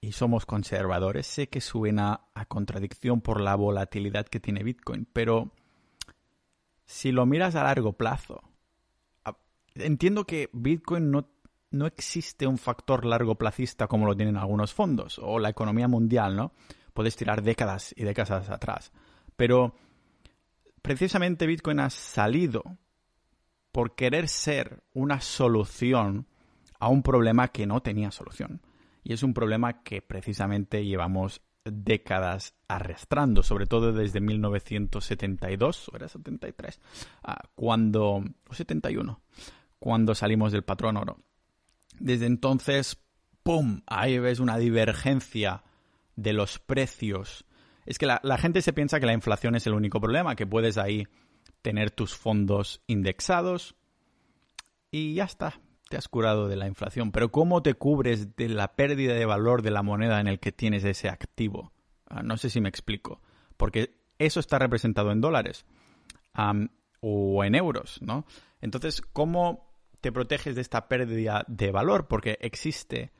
y 0.00 0.12
somos 0.12 0.46
conservadores, 0.46 1.26
sé 1.26 1.48
que 1.48 1.60
suena 1.60 2.20
a 2.34 2.44
contradicción 2.44 3.20
por 3.20 3.40
la 3.40 3.56
volatilidad 3.56 4.26
que 4.26 4.40
tiene 4.40 4.62
Bitcoin, 4.62 5.06
pero 5.12 5.52
si 6.84 7.12
lo 7.12 7.26
miras 7.26 7.54
a 7.54 7.64
largo 7.64 7.94
plazo, 7.94 8.42
entiendo 9.74 10.24
que 10.24 10.50
Bitcoin 10.52 11.10
no, 11.10 11.28
no 11.70 11.86
existe 11.86 12.46
un 12.46 12.58
factor 12.58 13.04
largo 13.04 13.34
plazista 13.34 13.86
como 13.86 14.06
lo 14.06 14.16
tienen 14.16 14.36
algunos 14.36 14.72
fondos 14.72 15.18
o 15.22 15.38
la 15.38 15.50
economía 15.50 15.88
mundial, 15.88 16.36
¿no? 16.36 16.52
Puedes 16.94 17.16
tirar 17.16 17.42
décadas 17.42 17.94
y 17.96 18.04
décadas 18.04 18.48
atrás. 18.48 18.92
Pero 19.36 19.74
precisamente 20.82 21.46
Bitcoin 21.46 21.80
ha 21.80 21.90
salido 21.90 22.78
por 23.72 23.94
querer 23.94 24.28
ser 24.28 24.82
una 24.94 25.20
solución 25.20 26.26
a 26.80 26.88
un 26.88 27.02
problema 27.02 27.48
que 27.48 27.66
no 27.66 27.82
tenía 27.82 28.10
solución. 28.10 28.60
Y 29.08 29.14
es 29.14 29.22
un 29.22 29.32
problema 29.32 29.82
que 29.82 30.02
precisamente 30.02 30.84
llevamos 30.84 31.40
décadas 31.64 32.54
arrastrando, 32.68 33.42
sobre 33.42 33.64
todo 33.64 33.90
desde 33.94 34.20
1972, 34.20 35.88
o 35.88 35.96
era 35.96 36.08
73, 36.08 36.78
ah, 37.22 37.40
cuando, 37.54 38.22
o 38.46 38.54
71, 38.54 39.18
cuando 39.78 40.14
salimos 40.14 40.52
del 40.52 40.62
patrón 40.62 40.98
oro. 40.98 41.20
Desde 41.98 42.26
entonces, 42.26 42.98
¡pum! 43.42 43.80
Ahí 43.86 44.18
ves 44.18 44.40
una 44.40 44.58
divergencia 44.58 45.62
de 46.14 46.34
los 46.34 46.58
precios. 46.58 47.46
Es 47.86 47.96
que 47.96 48.04
la, 48.04 48.20
la 48.22 48.36
gente 48.36 48.60
se 48.60 48.74
piensa 48.74 49.00
que 49.00 49.06
la 49.06 49.14
inflación 49.14 49.54
es 49.54 49.66
el 49.66 49.72
único 49.72 50.02
problema, 50.02 50.36
que 50.36 50.46
puedes 50.46 50.76
ahí 50.76 51.08
tener 51.62 51.92
tus 51.92 52.14
fondos 52.14 52.82
indexados 52.86 53.74
y 54.90 55.14
ya 55.14 55.24
está, 55.24 55.58
te 55.88 55.96
has 55.96 56.08
curado 56.08 56.48
de 56.48 56.56
la 56.56 56.66
inflación. 56.66 57.12
Pero 57.12 57.30
¿cómo 57.30 57.62
te 57.62 57.74
cubres 57.74 58.36
de 58.36 58.48
la 58.48 58.76
pérdida 58.76 59.14
de 59.14 59.26
valor 59.26 59.62
de 59.62 59.70
la 59.70 59.82
moneda 59.82 60.20
en 60.20 60.28
el 60.28 60.38
que 60.38 60.52
tienes 60.52 60.84
ese 60.84 61.08
activo? 61.08 61.72
Ah, 62.06 62.22
no 62.22 62.36
sé 62.36 62.50
si 62.50 62.60
me 62.60 62.68
explico. 62.68 63.20
Porque 63.56 63.98
eso 64.18 64.40
está 64.40 64.58
representado 64.58 65.12
en 65.12 65.20
dólares 65.20 65.66
o 67.00 67.44
en 67.44 67.54
euros, 67.54 68.00
¿no? 68.00 68.24
Entonces, 68.60 69.00
¿cómo 69.00 69.72
te 70.00 70.12
proteges 70.12 70.54
de 70.54 70.60
esta 70.60 70.88
pérdida 70.88 71.44
de 71.48 71.72
valor? 71.72 72.06
Porque 72.06 72.38
existe 72.40 73.12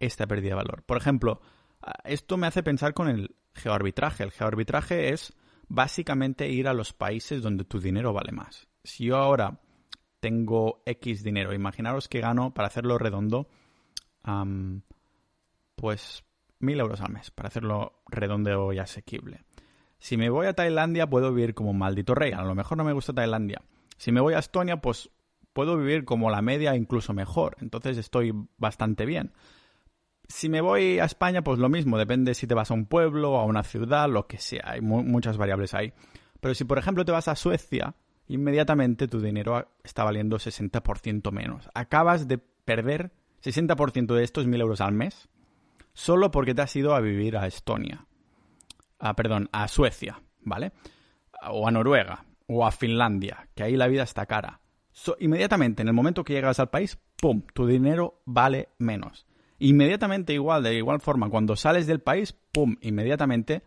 esta 0.00 0.26
pérdida 0.26 0.50
de 0.50 0.56
valor. 0.56 0.82
Por 0.82 0.96
ejemplo, 0.96 1.40
ah, 1.82 1.94
esto 2.04 2.36
me 2.36 2.46
hace 2.46 2.62
pensar 2.62 2.94
con 2.94 3.08
el 3.08 3.36
geoarbitraje. 3.54 4.24
El 4.24 4.32
geoarbitraje 4.32 5.12
es 5.12 5.34
básicamente 5.68 6.48
ir 6.48 6.68
a 6.68 6.74
los 6.74 6.92
países 6.92 7.42
donde 7.42 7.64
tu 7.64 7.80
dinero 7.80 8.12
vale 8.12 8.32
más. 8.32 8.68
Si 8.82 9.04
yo 9.04 9.16
ahora 9.16 9.60
tengo 10.24 10.82
X 10.86 11.22
dinero, 11.22 11.52
imaginaros 11.52 12.08
que 12.08 12.20
gano, 12.20 12.54
para 12.54 12.68
hacerlo 12.68 12.96
redondo, 12.96 13.46
pues 15.76 16.24
mil 16.60 16.80
euros 16.80 17.02
al 17.02 17.12
mes, 17.12 17.30
para 17.30 17.48
hacerlo 17.48 18.00
redondo 18.06 18.72
y 18.72 18.78
asequible. 18.78 19.44
Si 19.98 20.16
me 20.16 20.30
voy 20.30 20.46
a 20.46 20.54
Tailandia, 20.54 21.06
puedo 21.10 21.30
vivir 21.30 21.52
como 21.52 21.72
un 21.72 21.78
maldito 21.78 22.14
rey. 22.14 22.32
A 22.32 22.42
lo 22.42 22.54
mejor 22.54 22.78
no 22.78 22.84
me 22.84 22.94
gusta 22.94 23.12
Tailandia. 23.12 23.60
Si 23.98 24.12
me 24.12 24.22
voy 24.22 24.32
a 24.32 24.38
Estonia, 24.38 24.78
pues 24.78 25.10
puedo 25.52 25.76
vivir 25.76 26.06
como 26.06 26.30
la 26.30 26.40
media, 26.40 26.74
incluso 26.74 27.12
mejor. 27.12 27.58
Entonces 27.60 27.98
estoy 27.98 28.32
bastante 28.56 29.04
bien. 29.04 29.34
Si 30.26 30.48
me 30.48 30.62
voy 30.62 31.00
a 31.00 31.04
España, 31.04 31.44
pues 31.44 31.58
lo 31.58 31.68
mismo. 31.68 31.98
Depende 31.98 32.32
si 32.32 32.46
te 32.46 32.54
vas 32.54 32.70
a 32.70 32.74
un 32.74 32.86
pueblo, 32.86 33.36
a 33.36 33.44
una 33.44 33.62
ciudad, 33.62 34.08
lo 34.08 34.26
que 34.26 34.38
sea. 34.38 34.62
Hay 34.64 34.80
muchas 34.80 35.36
variables 35.36 35.74
ahí. 35.74 35.92
Pero 36.40 36.54
si, 36.54 36.64
por 36.64 36.78
ejemplo, 36.78 37.04
te 37.04 37.12
vas 37.12 37.28
a 37.28 37.36
Suecia, 37.36 37.94
inmediatamente 38.28 39.08
tu 39.08 39.20
dinero 39.20 39.68
está 39.82 40.04
valiendo 40.04 40.36
60% 40.36 41.30
menos. 41.32 41.68
Acabas 41.74 42.28
de 42.28 42.38
perder 42.38 43.12
60% 43.42 44.14
de 44.14 44.24
estos 44.24 44.46
1.000 44.46 44.60
euros 44.60 44.80
al 44.80 44.92
mes 44.92 45.28
solo 45.92 46.30
porque 46.30 46.54
te 46.54 46.62
has 46.62 46.74
ido 46.76 46.94
a 46.94 47.00
vivir 47.00 47.36
a 47.36 47.46
Estonia 47.46 48.06
a, 49.04 49.14
perdón, 49.14 49.48
a 49.52 49.68
Suecia, 49.68 50.22
¿vale? 50.40 50.72
O 51.50 51.68
a 51.68 51.70
Noruega, 51.70 52.24
o 52.46 52.66
a 52.66 52.70
Finlandia, 52.70 53.48
que 53.54 53.62
ahí 53.62 53.76
la 53.76 53.86
vida 53.86 54.02
está 54.02 54.26
cara. 54.26 54.60
inmediatamente, 55.18 55.82
en 55.82 55.88
el 55.88 55.94
momento 55.94 56.24
que 56.24 56.32
llegas 56.32 56.58
al 56.58 56.70
país, 56.70 56.98
¡pum!, 57.20 57.42
tu 57.52 57.66
dinero 57.66 58.22
vale 58.24 58.70
menos. 58.78 59.26
Inmediatamente 59.58 60.32
igual, 60.32 60.62
de 60.62 60.74
igual 60.74 61.00
forma, 61.00 61.28
cuando 61.28 61.54
sales 61.54 61.86
del 61.86 62.00
país, 62.00 62.32
¡pum!, 62.52 62.76
inmediatamente 62.80 63.62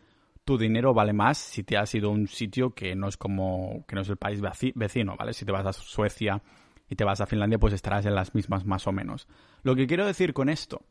tu 0.48 0.58
dinero 0.58 0.94
vale 0.94 1.12
más 1.12 1.38
si 1.38 1.64
te 1.64 1.78
has 1.78 1.94
ido 1.94 2.08
a 2.08 2.14
un 2.14 2.30
sitio 2.30 2.74
que 2.74 2.96
no 2.96 3.10
es 3.10 3.18
como, 3.18 3.84
que 3.86 3.96
no 3.96 4.02
es 4.02 4.08
el 4.08 4.16
país 4.16 4.40
vecino, 4.74 5.18
¿vale? 5.20 5.34
Si 5.34 5.44
te 5.44 5.52
vas 5.52 5.66
a 5.66 5.74
Suecia 5.74 6.42
y 6.90 6.96
te 6.96 7.04
vas 7.04 7.20
a 7.20 7.26
Finlandia, 7.26 7.60
pues 7.60 7.74
estarás 7.74 8.06
en 8.06 8.16
las 8.16 8.34
mismas 8.34 8.66
más 8.66 8.88
o 8.88 8.94
menos. 8.94 9.28
Lo 9.64 9.76
que 9.76 9.88
quiero 9.88 10.06
decir 10.06 10.34
con 10.34 10.48
esto 10.48 10.86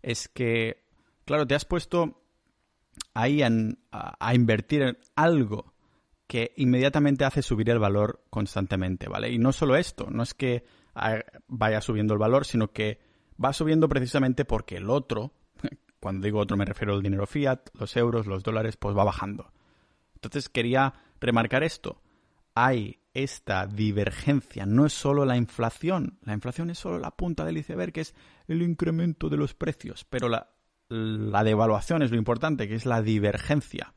es 0.00 0.26
que, 0.26 0.86
claro, 1.26 1.46
te 1.46 1.54
has 1.54 1.66
puesto 1.66 2.22
ahí 3.12 3.42
a, 3.42 4.34
invertir 4.34 4.80
en 4.80 4.98
algo 5.16 5.74
que 6.26 6.54
inmediatamente 6.56 7.26
hace 7.26 7.42
subir 7.42 7.68
el 7.68 7.78
valor 7.78 8.24
constantemente, 8.30 9.06
¿vale? 9.06 9.30
Y 9.30 9.38
no 9.38 9.52
solo 9.52 9.76
esto, 9.76 10.08
no 10.08 10.22
es 10.22 10.32
que 10.32 10.64
vaya 11.46 11.82
subiendo 11.82 12.14
el 12.14 12.20
valor, 12.20 12.46
sino 12.46 12.72
que 12.72 13.00
va 13.42 13.52
subiendo 13.52 13.86
precisamente 13.86 14.46
porque 14.46 14.78
el 14.78 14.88
otro, 14.88 15.34
cuando 16.04 16.26
digo 16.26 16.38
otro 16.38 16.58
me 16.58 16.66
refiero 16.66 16.92
al 16.92 17.02
dinero 17.02 17.26
fiat, 17.26 17.70
los 17.72 17.96
euros, 17.96 18.26
los 18.26 18.42
dólares, 18.42 18.76
pues 18.76 18.94
va 18.94 19.04
bajando. 19.04 19.50
Entonces 20.16 20.50
quería 20.50 20.92
remarcar 21.18 21.64
esto. 21.64 22.02
Hay 22.54 23.00
esta 23.14 23.66
divergencia, 23.66 24.66
no 24.66 24.84
es 24.84 24.92
solo 24.92 25.24
la 25.24 25.38
inflación, 25.38 26.18
la 26.20 26.34
inflación 26.34 26.68
es 26.68 26.78
solo 26.78 26.98
la 26.98 27.12
punta 27.12 27.46
del 27.46 27.56
iceberg, 27.56 27.94
que 27.94 28.02
es 28.02 28.14
el 28.48 28.60
incremento 28.60 29.30
de 29.30 29.38
los 29.38 29.54
precios, 29.54 30.04
pero 30.04 30.28
la, 30.28 30.50
la 30.90 31.42
devaluación 31.42 32.02
es 32.02 32.10
lo 32.10 32.18
importante, 32.18 32.68
que 32.68 32.74
es 32.74 32.84
la 32.84 33.00
divergencia 33.00 33.94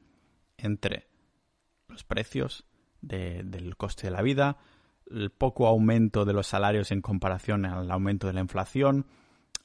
entre 0.55 1.09
los 1.89 2.05
precios 2.05 2.63
del 3.01 3.75
coste 3.75 4.07
de 4.07 4.11
la 4.11 4.21
vida, 4.21 4.59
el 5.11 5.29
poco 5.29 5.67
aumento 5.67 6.23
de 6.23 6.31
los 6.31 6.47
salarios 6.47 6.89
en 6.91 7.01
comparación 7.01 7.65
al 7.65 7.91
aumento 7.91 8.27
de 8.27 8.33
la 8.33 8.39
inflación, 8.39 9.07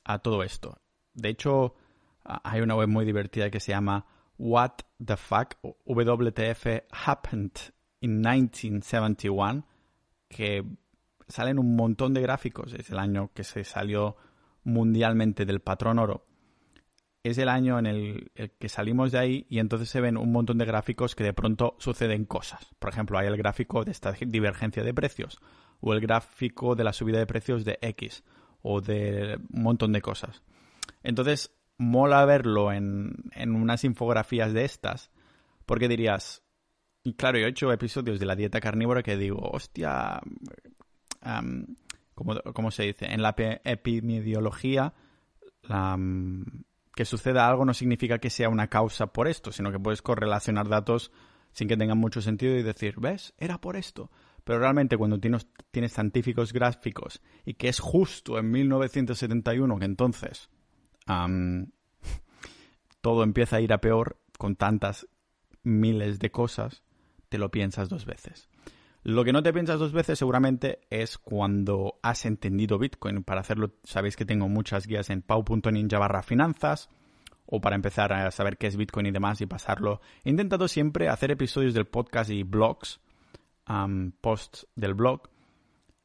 a 0.02 0.18
todo 0.18 0.42
esto. 0.42 0.80
De 1.14 1.28
hecho, 1.28 1.76
hay 2.24 2.60
una 2.60 2.74
web 2.74 2.88
muy 2.88 3.04
divertida 3.04 3.50
que 3.50 3.60
se 3.60 3.72
llama 3.72 4.06
What 4.38 4.72
the 5.04 5.16
Fuck, 5.16 5.56
WTF 5.84 6.66
Happened 6.90 7.52
in 8.00 8.20
1971, 8.20 9.66
que 10.28 10.64
salen 11.28 11.58
un 11.58 11.76
montón 11.76 12.14
de 12.14 12.22
gráficos. 12.22 12.72
Es 12.74 12.90
el 12.90 12.98
año 12.98 13.30
que 13.34 13.44
se 13.44 13.64
salió 13.64 14.16
mundialmente 14.64 15.44
del 15.44 15.60
patrón 15.60 15.98
oro 15.98 16.26
es 17.22 17.38
el 17.38 17.48
año 17.48 17.78
en 17.78 17.86
el, 17.86 18.32
que 18.58 18.68
salimos 18.68 19.12
de 19.12 19.18
ahí 19.18 19.46
y 19.48 19.58
entonces 19.60 19.88
se 19.88 20.00
ven 20.00 20.16
un 20.16 20.32
montón 20.32 20.58
de 20.58 20.64
gráficos 20.64 21.14
que 21.14 21.24
de 21.24 21.32
pronto 21.32 21.76
suceden 21.78 22.24
cosas. 22.24 22.68
Por 22.78 22.90
ejemplo, 22.90 23.18
hay 23.18 23.28
el 23.28 23.36
gráfico 23.36 23.84
de 23.84 23.92
esta 23.92 24.12
divergencia 24.12 24.82
de 24.82 24.92
precios 24.92 25.38
o 25.80 25.92
el 25.92 26.00
gráfico 26.00 26.74
de 26.74 26.84
la 26.84 26.92
subida 26.92 27.18
de 27.18 27.26
precios 27.26 27.64
de 27.64 27.78
X 27.80 28.24
o 28.62 28.80
de 28.80 29.38
un 29.52 29.62
montón 29.62 29.92
de 29.92 30.02
cosas. 30.02 30.42
Entonces, 31.04 31.52
mola 31.82 32.24
verlo 32.24 32.72
en, 32.72 33.12
en 33.32 33.54
unas 33.54 33.84
infografías 33.84 34.52
de 34.52 34.64
estas 34.64 35.10
porque 35.66 35.88
dirías, 35.88 36.42
y 37.02 37.14
claro, 37.14 37.38
yo 37.38 37.46
he 37.46 37.50
hecho 37.50 37.72
episodios 37.72 38.20
de 38.20 38.26
la 38.26 38.36
dieta 38.36 38.60
carnívora 38.60 39.02
que 39.02 39.16
digo, 39.16 39.38
hostia, 39.40 40.20
¿cómo, 42.14 42.70
se 42.70 42.84
dice? 42.84 43.06
En 43.06 43.22
la 43.22 43.34
epidemiología, 43.64 44.92
que 46.94 47.04
suceda 47.04 47.48
algo 47.48 47.64
no 47.64 47.74
significa 47.74 48.18
que 48.18 48.30
sea 48.30 48.48
una 48.48 48.68
causa 48.68 49.06
por 49.06 49.28
esto, 49.28 49.52
sino 49.52 49.72
que 49.72 49.78
puedes 49.78 50.02
correlacionar 50.02 50.68
datos 50.68 51.10
sin 51.52 51.68
que 51.68 51.76
tengan 51.76 51.98
mucho 51.98 52.20
sentido 52.20 52.56
y 52.56 52.62
decir, 52.62 52.96
¿ves? 52.98 53.34
Era 53.38 53.60
por 53.60 53.76
esto. 53.76 54.10
Pero 54.44 54.58
realmente 54.58 54.96
cuando 54.96 55.20
tienes, 55.20 55.46
tienes 55.70 55.92
científicos 55.92 56.52
gráficos 56.52 57.22
y 57.44 57.54
que 57.54 57.68
es 57.68 57.78
justo 57.78 58.38
en 58.38 58.50
1971 58.50 59.78
que 59.78 59.84
entonces 59.84 60.50
todo 63.00 63.22
empieza 63.22 63.56
a 63.56 63.60
ir 63.60 63.72
a 63.72 63.80
peor 63.80 64.18
con 64.38 64.56
tantas 64.56 65.08
miles 65.62 66.18
de 66.18 66.30
cosas, 66.30 66.82
te 67.28 67.38
lo 67.38 67.50
piensas 67.50 67.88
dos 67.88 68.04
veces. 68.04 68.48
Lo 69.04 69.24
que 69.24 69.32
no 69.32 69.42
te 69.42 69.52
piensas 69.52 69.80
dos 69.80 69.92
veces 69.92 70.18
seguramente 70.18 70.80
es 70.88 71.18
cuando 71.18 71.98
has 72.02 72.24
entendido 72.24 72.78
Bitcoin. 72.78 73.24
Para 73.24 73.40
hacerlo 73.40 73.74
sabéis 73.82 74.16
que 74.16 74.24
tengo 74.24 74.48
muchas 74.48 74.86
guías 74.86 75.10
en 75.10 75.22
pau.ninja 75.22 75.98
barra 75.98 76.22
finanzas 76.22 76.88
o 77.46 77.60
para 77.60 77.74
empezar 77.74 78.12
a 78.12 78.30
saber 78.30 78.56
qué 78.58 78.68
es 78.68 78.76
Bitcoin 78.76 79.06
y 79.06 79.10
demás 79.10 79.40
y 79.40 79.46
pasarlo. 79.46 80.00
He 80.22 80.30
intentado 80.30 80.68
siempre 80.68 81.08
hacer 81.08 81.32
episodios 81.32 81.74
del 81.74 81.86
podcast 81.86 82.30
y 82.30 82.44
blogs, 82.44 83.00
posts 84.20 84.68
del 84.76 84.94
blog, 84.94 85.22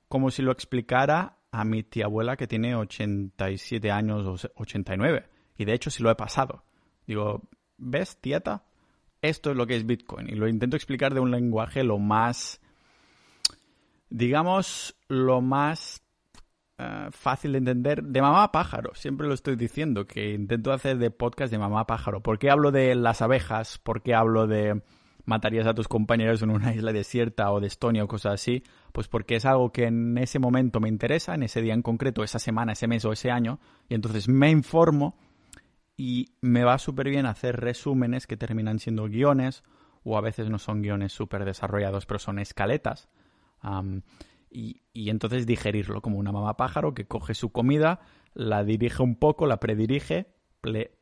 como 0.08 0.32
si 0.32 0.42
lo 0.42 0.52
explicara 0.52 1.37
a 1.52 1.64
mi 1.64 1.84
tía 1.84 2.06
abuela 2.06 2.38
que 2.38 2.48
tiene 2.48 2.76
87 2.76 3.92
años 3.92 4.46
o 4.46 4.62
89. 4.62 5.26
Y 5.58 5.66
de 5.66 5.74
hecho 5.74 5.90
si 5.90 6.04
lo 6.04 6.12
he 6.12 6.16
pasado. 6.16 6.64
Digo, 7.06 7.44
¿ves, 7.78 8.18
tieta? 8.22 8.66
Esto 9.22 9.52
es 9.52 9.58
lo 9.58 9.66
que 9.66 9.76
es 9.76 9.86
Bitcoin. 9.86 10.30
Y 10.30 10.36
lo 10.36 10.48
intento 10.48 10.76
explicar 10.76 11.14
de 11.14 11.20
un 11.20 11.32
lenguaje 11.32 11.84
lo 11.84 11.98
más 11.98 12.62
digamos, 14.10 14.96
lo 15.08 15.42
más 15.42 16.04
eh, 16.78 17.08
fácil 17.12 17.54
de 17.54 17.58
entender 17.60 18.04
de 18.04 18.22
mamá 18.22 18.52
pájaro. 18.52 18.92
Siempre 18.96 19.28
lo 19.28 19.34
estoy 19.34 19.56
diciendo, 19.56 20.06
que 20.06 20.34
intento 20.34 20.72
hacer 20.72 20.98
de 20.98 21.12
podcast 21.12 21.52
de 21.52 21.60
mamá 21.60 21.86
pájaro. 21.86 22.22
¿Por 22.22 22.40
qué 22.40 22.50
hablo 22.50 22.72
de 22.72 22.96
las 22.96 23.22
abejas? 23.22 23.78
¿Por 23.80 24.02
qué 24.02 24.14
hablo 24.14 24.48
de 24.48 24.82
matarías 25.28 25.68
a 25.68 25.76
tus 25.76 25.88
compañeros 25.88 26.42
en 26.42 26.50
una 26.50 26.74
isla 26.74 26.92
desierta 26.92 27.52
o 27.52 27.60
de 27.60 27.68
Estonia 27.68 28.04
o 28.04 28.08
cosas 28.08 28.34
así? 28.34 28.64
Pues 28.92 29.08
porque 29.08 29.36
es 29.36 29.46
algo 29.46 29.72
que 29.72 29.86
en 29.86 30.18
ese 30.18 30.40
momento 30.40 30.80
me 30.80 30.90
interesa, 30.90 31.36
en 31.36 31.44
ese 31.44 31.62
día 31.62 31.76
en 31.76 31.84
concreto, 31.84 32.24
esa 32.24 32.40
semana, 32.40 32.72
ese 32.72 32.88
mes 32.88 33.06
o 33.06 33.12
ese 33.12 33.30
año, 33.30 33.60
y 33.88 33.94
entonces 33.94 34.28
me 34.28 34.50
informo 34.50 35.16
y 35.96 36.32
me 36.42 36.64
va 36.64 36.80
súper 36.80 37.10
bien 37.10 37.26
hacer 37.26 37.60
resúmenes 37.60 38.26
que 38.26 38.38
terminan 38.38 38.80
siendo 38.80 39.06
guiones 39.06 39.64
o 40.04 40.18
a 40.18 40.22
veces 40.22 40.50
no 40.50 40.58
son 40.58 40.82
guiones 40.82 41.12
súper 41.12 41.46
desarrollados, 41.46 42.06
pero 42.06 42.20
son 42.20 42.40
escaletas 42.40 43.10
y, 44.50 45.10
entonces 45.10 45.46
digerirlo 45.46 46.02
como 46.02 46.18
una 46.18 46.32
mamá 46.32 46.56
pájaro 46.56 46.94
que 46.94 47.06
coge 47.06 47.34
su 47.34 47.52
comida, 47.52 48.00
la 48.34 48.64
dirige 48.64 49.04
un 49.04 49.16
poco, 49.16 49.46
la 49.46 49.60
predirige, 49.60 50.28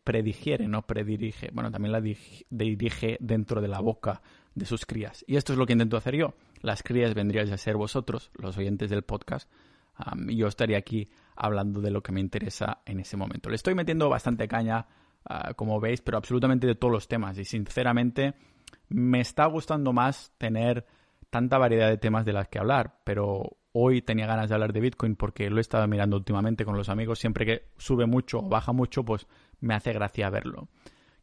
predigiere, 0.03 0.67
no 0.67 0.85
predirige, 0.85 1.49
bueno, 1.53 1.71
también 1.71 1.91
la 1.91 2.01
dirige 2.49 3.17
dentro 3.19 3.61
de 3.61 3.67
la 3.67 3.79
boca 3.79 4.21
de 4.53 4.65
sus 4.65 4.85
crías. 4.85 5.23
Y 5.27 5.35
esto 5.35 5.53
es 5.53 5.59
lo 5.59 5.65
que 5.65 5.73
intento 5.73 5.97
hacer 5.97 6.15
yo. 6.15 6.33
Las 6.61 6.83
crías 6.83 7.13
vendríais 7.13 7.51
a 7.51 7.57
ser 7.57 7.75
vosotros, 7.75 8.31
los 8.35 8.57
oyentes 8.57 8.89
del 8.89 9.03
podcast, 9.03 9.49
y 10.27 10.35
yo 10.35 10.47
estaría 10.47 10.77
aquí 10.77 11.09
hablando 11.35 11.81
de 11.81 11.91
lo 11.91 12.01
que 12.01 12.11
me 12.11 12.19
interesa 12.19 12.81
en 12.85 12.99
ese 12.99 13.17
momento. 13.17 13.49
Le 13.49 13.55
estoy 13.55 13.75
metiendo 13.75 14.09
bastante 14.09 14.47
caña, 14.47 14.87
ah, 15.25 15.53
como 15.53 15.79
veis, 15.79 16.01
pero 16.01 16.17
absolutamente 16.17 16.67
de 16.67 16.75
todos 16.75 16.91
los 16.91 17.07
temas. 17.07 17.37
Y 17.37 17.45
sinceramente, 17.45 18.35
me 18.89 19.21
está 19.21 19.45
gustando 19.45 19.93
más 19.93 20.33
tener 20.37 20.85
tanta 21.29 21.57
variedad 21.57 21.89
de 21.89 21.97
temas 21.97 22.25
de 22.25 22.33
las 22.33 22.47
que 22.47 22.59
hablar, 22.59 22.99
pero 23.03 23.57
hoy 23.77 24.01
tenía 24.01 24.25
ganas 24.25 24.47
de 24.47 24.55
hablar 24.55 24.71
de 24.71 24.79
Bitcoin 24.79 25.17
porque 25.17 25.49
lo 25.49 25.57
he 25.57 25.61
estado 25.61 25.85
mirando 25.85 26.15
últimamente 26.15 26.63
con 26.63 26.77
los 26.77 26.87
amigos. 26.87 27.19
Siempre 27.19 27.45
que 27.45 27.67
sube 27.77 28.05
mucho 28.05 28.39
o 28.39 28.47
baja 28.47 28.71
mucho, 28.71 29.03
pues 29.03 29.27
me 29.59 29.75
hace 29.75 29.91
gracia 29.91 30.29
verlo. 30.29 30.69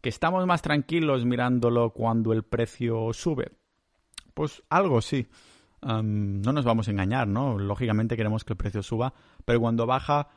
¿Que 0.02 0.10
estamos 0.10 0.46
más 0.46 0.60
tranquilos 0.60 1.24
mirándolo 1.24 1.94
cuando 1.94 2.34
el 2.34 2.42
precio 2.42 3.14
sube? 3.14 3.52
Pues 4.34 4.62
algo 4.68 5.00
sí. 5.00 5.26
no 5.80 6.52
nos 6.52 6.64
vamos 6.66 6.88
a 6.88 6.90
engañar, 6.90 7.26
¿no? 7.26 7.58
Lógicamente 7.58 8.18
queremos 8.18 8.44
que 8.44 8.52
el 8.52 8.58
precio 8.58 8.82
suba, 8.82 9.14
pero 9.46 9.58
cuando 9.58 9.86
baja 9.86 10.28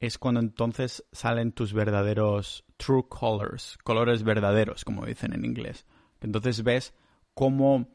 es 0.00 0.18
cuando 0.18 0.40
entonces 0.40 1.04
salen 1.12 1.52
tus 1.52 1.72
verdaderos 1.72 2.64
true 2.78 3.06
colors, 3.08 3.78
colores 3.84 4.24
verdaderos, 4.24 4.84
como 4.84 5.06
dicen 5.06 5.34
en 5.34 5.44
inglés. 5.44 5.86
Entonces 6.20 6.64
ves 6.64 6.94
cómo 7.32 7.86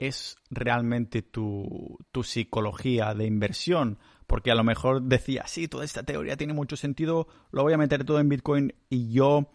es 0.00 0.38
realmente 0.50 1.22
tu, 1.22 1.98
tu 2.10 2.24
psicología 2.24 3.14
de 3.14 3.26
inversión, 3.26 3.98
porque 4.26 4.50
a 4.50 4.54
lo 4.54 4.64
mejor 4.64 5.02
decía, 5.02 5.46
sí, 5.46 5.68
toda 5.68 5.84
esta 5.84 6.02
teoría 6.02 6.36
tiene 6.36 6.54
mucho 6.54 6.76
sentido, 6.76 7.28
lo 7.52 7.62
voy 7.62 7.74
a 7.74 7.78
meter 7.78 8.04
todo 8.04 8.18
en 8.18 8.30
Bitcoin 8.30 8.74
y 8.88 9.12
yo 9.12 9.50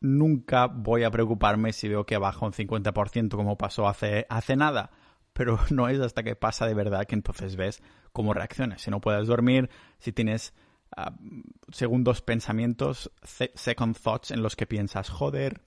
nunca 0.00 0.66
voy 0.66 1.02
a 1.02 1.10
preocuparme 1.10 1.72
si 1.72 1.88
veo 1.88 2.06
que 2.06 2.16
baja 2.16 2.46
un 2.46 2.52
50% 2.52 3.30
como 3.30 3.58
pasó 3.58 3.88
hace, 3.88 4.24
hace 4.28 4.56
nada. 4.56 4.90
Pero 5.32 5.58
no 5.70 5.88
es 5.88 6.00
hasta 6.00 6.22
que 6.22 6.36
pasa 6.36 6.66
de 6.66 6.74
verdad 6.74 7.06
que 7.06 7.16
entonces 7.16 7.56
ves 7.56 7.82
cómo 8.12 8.34
reaccionas. 8.34 8.82
Si 8.82 8.90
no 8.90 9.00
puedes 9.00 9.26
dormir, 9.26 9.68
si 9.98 10.12
tienes 10.12 10.54
ah, 10.96 11.12
segundos 11.72 12.22
pensamientos, 12.22 13.10
second 13.54 13.96
thoughts 13.96 14.30
en 14.30 14.42
los 14.42 14.54
que 14.54 14.66
piensas, 14.66 15.10
joder, 15.10 15.62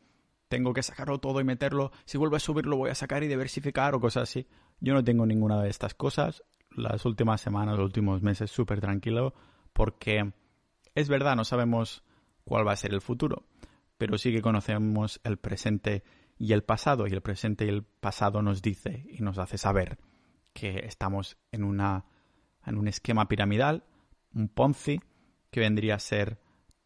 tengo 0.51 0.73
que 0.73 0.83
sacarlo 0.83 1.17
todo 1.19 1.39
y 1.39 1.45
meterlo, 1.45 1.93
si 2.03 2.17
vuelve 2.17 2.35
a 2.35 2.41
subir 2.41 2.65
lo 2.65 2.75
voy 2.75 2.89
a 2.89 2.95
sacar 2.95 3.23
y 3.23 3.29
diversificar 3.29 3.95
o 3.95 4.01
cosas 4.01 4.23
así. 4.23 4.47
Yo 4.81 4.93
no 4.93 5.01
tengo 5.01 5.25
ninguna 5.25 5.61
de 5.61 5.69
estas 5.69 5.93
cosas. 5.93 6.43
Las 6.71 7.05
últimas 7.05 7.39
semanas, 7.39 7.77
los 7.77 7.85
últimos 7.85 8.21
meses 8.21 8.51
súper 8.51 8.81
tranquilo 8.81 9.33
porque 9.71 10.33
es 10.93 11.07
verdad, 11.07 11.37
no 11.37 11.45
sabemos 11.45 12.03
cuál 12.43 12.67
va 12.67 12.73
a 12.73 12.75
ser 12.75 12.93
el 12.93 12.99
futuro, 12.99 13.45
pero 13.97 14.17
sí 14.17 14.33
que 14.33 14.41
conocemos 14.41 15.21
el 15.23 15.37
presente 15.37 16.03
y 16.37 16.51
el 16.51 16.63
pasado 16.63 17.07
y 17.07 17.11
el 17.11 17.21
presente 17.21 17.63
y 17.63 17.69
el 17.69 17.83
pasado 17.83 18.41
nos 18.41 18.61
dice 18.61 19.05
y 19.09 19.21
nos 19.21 19.37
hace 19.37 19.57
saber 19.57 19.99
que 20.51 20.85
estamos 20.85 21.37
en 21.53 21.63
una 21.63 22.03
en 22.65 22.77
un 22.77 22.89
esquema 22.89 23.29
piramidal, 23.29 23.85
un 24.33 24.49
Ponzi 24.49 24.99
que 25.49 25.61
vendría 25.61 25.95
a 25.95 25.99
ser 25.99 26.41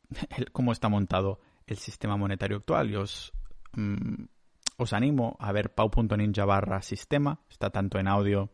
el, 0.37 0.51
cómo 0.51 0.71
está 0.71 0.87
montado 0.87 1.39
el 1.65 1.77
sistema 1.77 2.15
monetario 2.15 2.57
actual. 2.57 2.91
Y 2.91 2.95
os 2.95 3.33
Mm, 3.75 4.25
os 4.77 4.93
animo 4.93 5.37
a 5.39 5.51
ver 5.51 5.73
pau.ninja 5.73 6.45
barra 6.45 6.81
sistema, 6.81 7.39
está 7.49 7.69
tanto 7.69 7.99
en 7.99 8.07
audio 8.07 8.49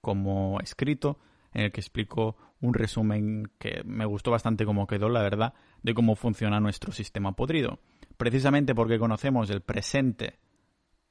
como 0.00 0.58
escrito, 0.60 1.18
en 1.52 1.62
el 1.62 1.72
que 1.72 1.80
explico 1.80 2.36
un 2.60 2.74
resumen 2.74 3.50
que 3.58 3.82
me 3.84 4.04
gustó 4.04 4.30
bastante 4.30 4.64
como 4.64 4.86
quedó, 4.86 5.08
la 5.08 5.22
verdad, 5.22 5.54
de 5.82 5.94
cómo 5.94 6.16
funciona 6.16 6.60
nuestro 6.60 6.92
sistema 6.92 7.32
podrido. 7.32 7.80
Precisamente 8.16 8.74
porque 8.74 8.98
conocemos 8.98 9.48
el 9.50 9.62
presente 9.62 10.38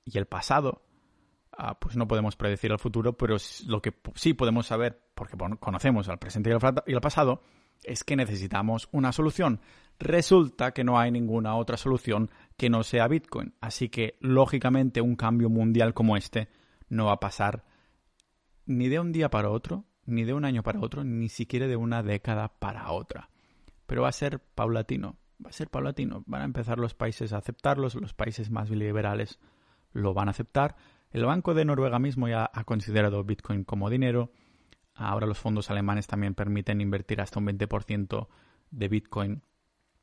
y 0.06 0.18
el 0.18 0.26
pasado, 0.26 0.84
ah, 1.58 1.80
pues 1.80 1.98
no 1.98 2.08
podemos 2.08 2.36
predecir 2.36 2.72
el 2.72 2.80
futuro, 2.80 3.18
pero 3.18 3.38
lo 3.68 3.82
que 3.82 3.94
sí 4.16 4.34
podemos 4.34 4.68
saber, 4.68 5.02
porque 5.16 5.38
conocemos 5.60 6.08
el 6.08 6.18
presente 6.18 6.52
y 6.86 6.94
el 6.94 7.02
pasado, 7.02 7.42
es 7.84 8.04
que 8.04 8.16
necesitamos 8.16 8.90
una 8.92 9.12
solución. 9.12 9.62
Resulta 10.00 10.72
que 10.72 10.84
no 10.84 10.98
hay 10.98 11.12
ninguna 11.12 11.56
otra 11.56 11.78
solución 11.78 12.30
que 12.56 12.70
no 12.70 12.84
sea 12.84 13.08
Bitcoin. 13.08 13.54
Así 13.60 13.90
que, 13.90 14.18
lógicamente, 14.22 15.02
un 15.02 15.16
cambio 15.16 15.50
mundial 15.50 15.94
como 15.94 16.16
este 16.16 16.48
no 16.88 17.06
va 17.06 17.14
a 17.14 17.20
pasar 17.20 17.66
ni 18.66 18.88
de 18.88 19.00
un 19.00 19.12
día 19.12 19.30
para 19.30 19.50
otro, 19.50 19.86
ni 20.06 20.24
de 20.24 20.34
un 20.34 20.46
año 20.46 20.64
para 20.64 20.80
otro, 20.80 21.04
ni 21.04 21.28
siquiera 21.28 21.68
de 21.68 21.76
una 21.76 22.04
década 22.04 22.48
para 22.60 22.92
otra. 22.92 23.30
Pero 23.86 24.04
va 24.04 24.10
a 24.10 24.14
ser 24.14 24.40
paulatino, 24.40 25.18
va 25.44 25.50
a 25.50 25.54
ser 25.54 25.70
paulatino. 25.70 26.24
Van 26.28 26.42
a 26.42 26.46
empezar 26.46 26.80
los 26.80 26.94
países 26.94 27.34
a 27.34 27.38
aceptarlos, 27.38 27.96
los 27.96 28.14
países 28.14 28.52
más 28.52 28.70
liberales 28.70 29.40
lo 29.92 30.14
van 30.14 30.28
a 30.28 30.32
aceptar. 30.32 30.76
El 31.12 31.26
Banco 31.26 31.54
de 31.54 31.66
Noruega 31.66 32.00
mismo 32.00 32.28
ya 32.28 32.50
ha 32.54 32.64
considerado 32.64 33.24
Bitcoin 33.24 33.64
como 33.64 33.90
dinero. 33.90 34.32
Ahora 35.00 35.26
los 35.26 35.40
fondos 35.40 35.70
alemanes 35.72 36.08
también 36.08 36.36
permiten 36.36 36.82
invertir 36.82 37.22
hasta 37.22 37.40
un 37.40 37.48
20% 37.48 38.28
de 38.70 38.88
Bitcoin 38.90 39.42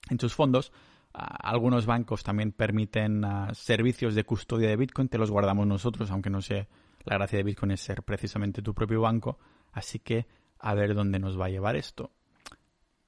en 0.08 0.18
sus 0.18 0.34
fondos. 0.34 0.72
algunos 1.12 1.84
bancos 1.84 2.22
también 2.22 2.52
permiten 2.52 3.24
ah, 3.24 3.50
servicios 3.54 4.14
de 4.14 4.24
custodia 4.24 4.68
de 4.68 4.76
Bitcoin, 4.76 5.08
te 5.08 5.18
los 5.18 5.30
guardamos 5.30 5.66
nosotros, 5.66 6.10
aunque 6.10 6.30
no 6.30 6.40
sé, 6.40 6.68
la 7.04 7.16
gracia 7.16 7.38
de 7.38 7.44
Bitcoin 7.44 7.72
es 7.72 7.80
ser 7.80 8.02
precisamente 8.02 8.62
tu 8.62 8.74
propio 8.74 9.02
banco. 9.02 9.38
Así 9.72 9.98
que 9.98 10.26
a 10.58 10.72
ver 10.74 10.94
dónde 10.94 11.18
nos 11.18 11.38
va 11.38 11.46
a 11.46 11.50
llevar 11.50 11.76
esto. 11.76 12.12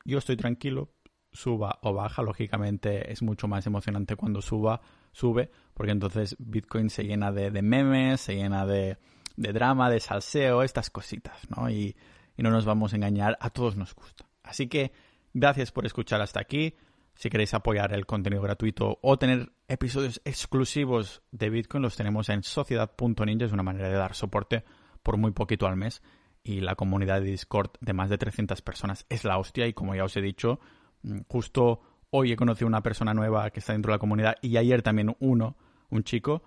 Yo 0.05 0.19
estoy 0.19 0.37
tranquilo, 0.37 0.93
suba 1.33 1.79
o 1.83 1.95
baja, 1.95 2.23
lógicamente 2.23 3.11
es 3.11 3.23
mucho 3.23 3.49
más 3.49 3.67
emocionante 3.67 4.15
cuando 4.15 4.43
suba, 4.43 4.83
sube, 5.13 5.51
porque 5.73 5.93
entonces 5.93 6.37
Bitcoin 6.39 6.91
se 6.91 7.05
llena 7.05 7.33
de 7.33 7.63
memes, 7.63 8.21
se 8.21 8.37
llena 8.37 8.67
de, 8.67 8.99
de 9.39 9.53
drama, 9.53 9.89
de 9.89 10.01
salseo, 10.01 10.63
estas 10.63 10.91
cositas, 10.91 11.39
¿no? 11.49 11.71
Y, 11.71 11.97
no 12.37 12.51
nos 12.51 12.65
vamos 12.65 12.93
a 12.93 12.97
engañar, 12.97 13.37
a 13.41 13.51
todos 13.51 13.77
nos 13.77 13.97
gusta. 13.97 14.29
Así 14.45 14.69
que 14.69 14.93
gracias 15.35 15.73
por 15.73 15.87
escuchar 15.87 16.21
hasta 16.21 16.39
aquí. 16.39 16.77
Si 17.17 17.31
queréis 17.31 17.53
apoyar 17.53 17.93
el 17.93 18.07
contenido 18.07 18.41
gratuito 18.43 19.01
o 19.03 19.19
tener 19.19 19.51
episodios 19.67 20.21
exclusivos 20.25 21.21
de 21.33 21.51
Bitcoin, 21.51 21.83
los 21.83 21.97
tenemos 21.97 22.29
en 22.29 22.45
sociedad.ninja. 22.45 23.45
Es 23.45 23.53
una 23.53 23.65
manera 23.65 23.89
de 23.89 23.97
dar 23.97 24.15
soporte 24.15 24.63
por 25.03 25.17
muy 25.17 25.33
poquito 25.33 25.67
al 25.67 25.75
mes. 25.75 26.01
Y 26.45 26.61
la 26.61 26.77
comunidad 26.77 27.21
de 27.21 27.27
Discord 27.27 27.73
de 27.81 27.93
más 27.93 28.09
de 28.09 28.19
300 28.19 28.63
personas 28.63 29.05
es 29.09 29.25
la 29.25 29.37
hostia. 29.37 29.67
Y 29.67 29.73
como 29.73 29.97
ya 29.97 30.05
os 30.05 30.17
he 30.17 30.21
dicho, 30.21 30.61
mm, 31.03 31.23
justo 31.27 31.81
hoy 32.11 32.31
he 32.31 32.37
conocido 32.37 32.69
una 32.69 32.85
persona 32.85 33.15
nueva 33.15 33.51
que 33.51 33.59
está 33.59 33.73
dentro 33.73 33.91
de 33.91 33.97
la 33.97 34.01
comunidad 34.01 34.37
y 34.43 34.57
ayer 34.59 34.83
también 34.83 35.17
uno, 35.19 35.57
un 35.91 36.05
chico 36.05 36.45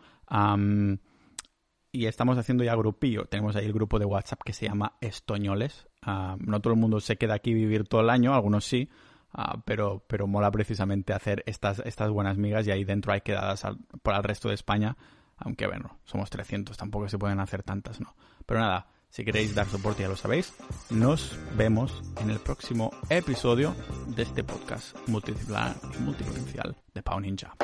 y 1.92 2.06
estamos 2.06 2.38
haciendo 2.38 2.64
ya 2.64 2.76
grupillo. 2.76 3.26
Tenemos 3.26 3.56
ahí 3.56 3.66
el 3.66 3.74
grupo 3.74 4.00
de 4.00 4.06
WhatsApp 4.06 4.42
que 4.44 4.54
se 4.54 4.68
llama 4.68 4.94
Estoñoles. 5.02 5.88
Ah, 6.02 6.38
no 6.40 6.62
todo 6.62 6.74
el 6.74 6.80
mundo 6.80 7.00
se 7.00 7.18
queda 7.18 7.36
aquí 7.36 7.54
vivir 7.54 7.88
todo 7.88 8.02
el 8.02 8.10
año, 8.10 8.34
algunos 8.34 8.66
sí, 8.66 8.90
ah, 9.34 9.62
pero, 9.66 10.04
pero 10.08 10.28
mola 10.28 10.50
precisamente 10.52 11.14
hacer 11.14 11.44
estas, 11.46 11.80
estas 11.80 12.10
buenas 12.10 12.38
migas 12.38 12.66
y 12.68 12.72
ahí 12.72 12.84
dentro 12.84 13.14
hay 13.14 13.22
quedadas 13.22 13.64
para 14.02 14.18
el 14.18 14.24
resto 14.24 14.50
de 14.50 14.56
España. 14.56 14.98
Aunque 15.38 15.68
bueno, 15.68 16.00
somos 16.06 16.30
300, 16.30 16.78
tampoco 16.78 17.10
se 17.10 17.18
pueden 17.18 17.40
hacer 17.40 17.64
tantas, 17.64 18.00
¿no? 18.00 18.16
Pero 18.46 18.60
nada, 18.60 18.88
si 19.10 19.26
queréis 19.26 19.56
dar 19.56 19.68
soporte 19.68 20.04
ya 20.04 20.10
lo 20.10 20.16
sabéis. 20.16 20.54
Nos 20.90 21.38
vemos 21.58 22.02
en 22.22 22.30
el 22.30 22.40
próximo 22.40 22.92
episodio 23.10 23.76
de 24.08 24.24
este 24.24 24.44
podcast 24.44 24.96
multipotencial 25.08 26.78
de 26.94 27.04
Pau 27.04 27.20
Ninja. 27.20 27.56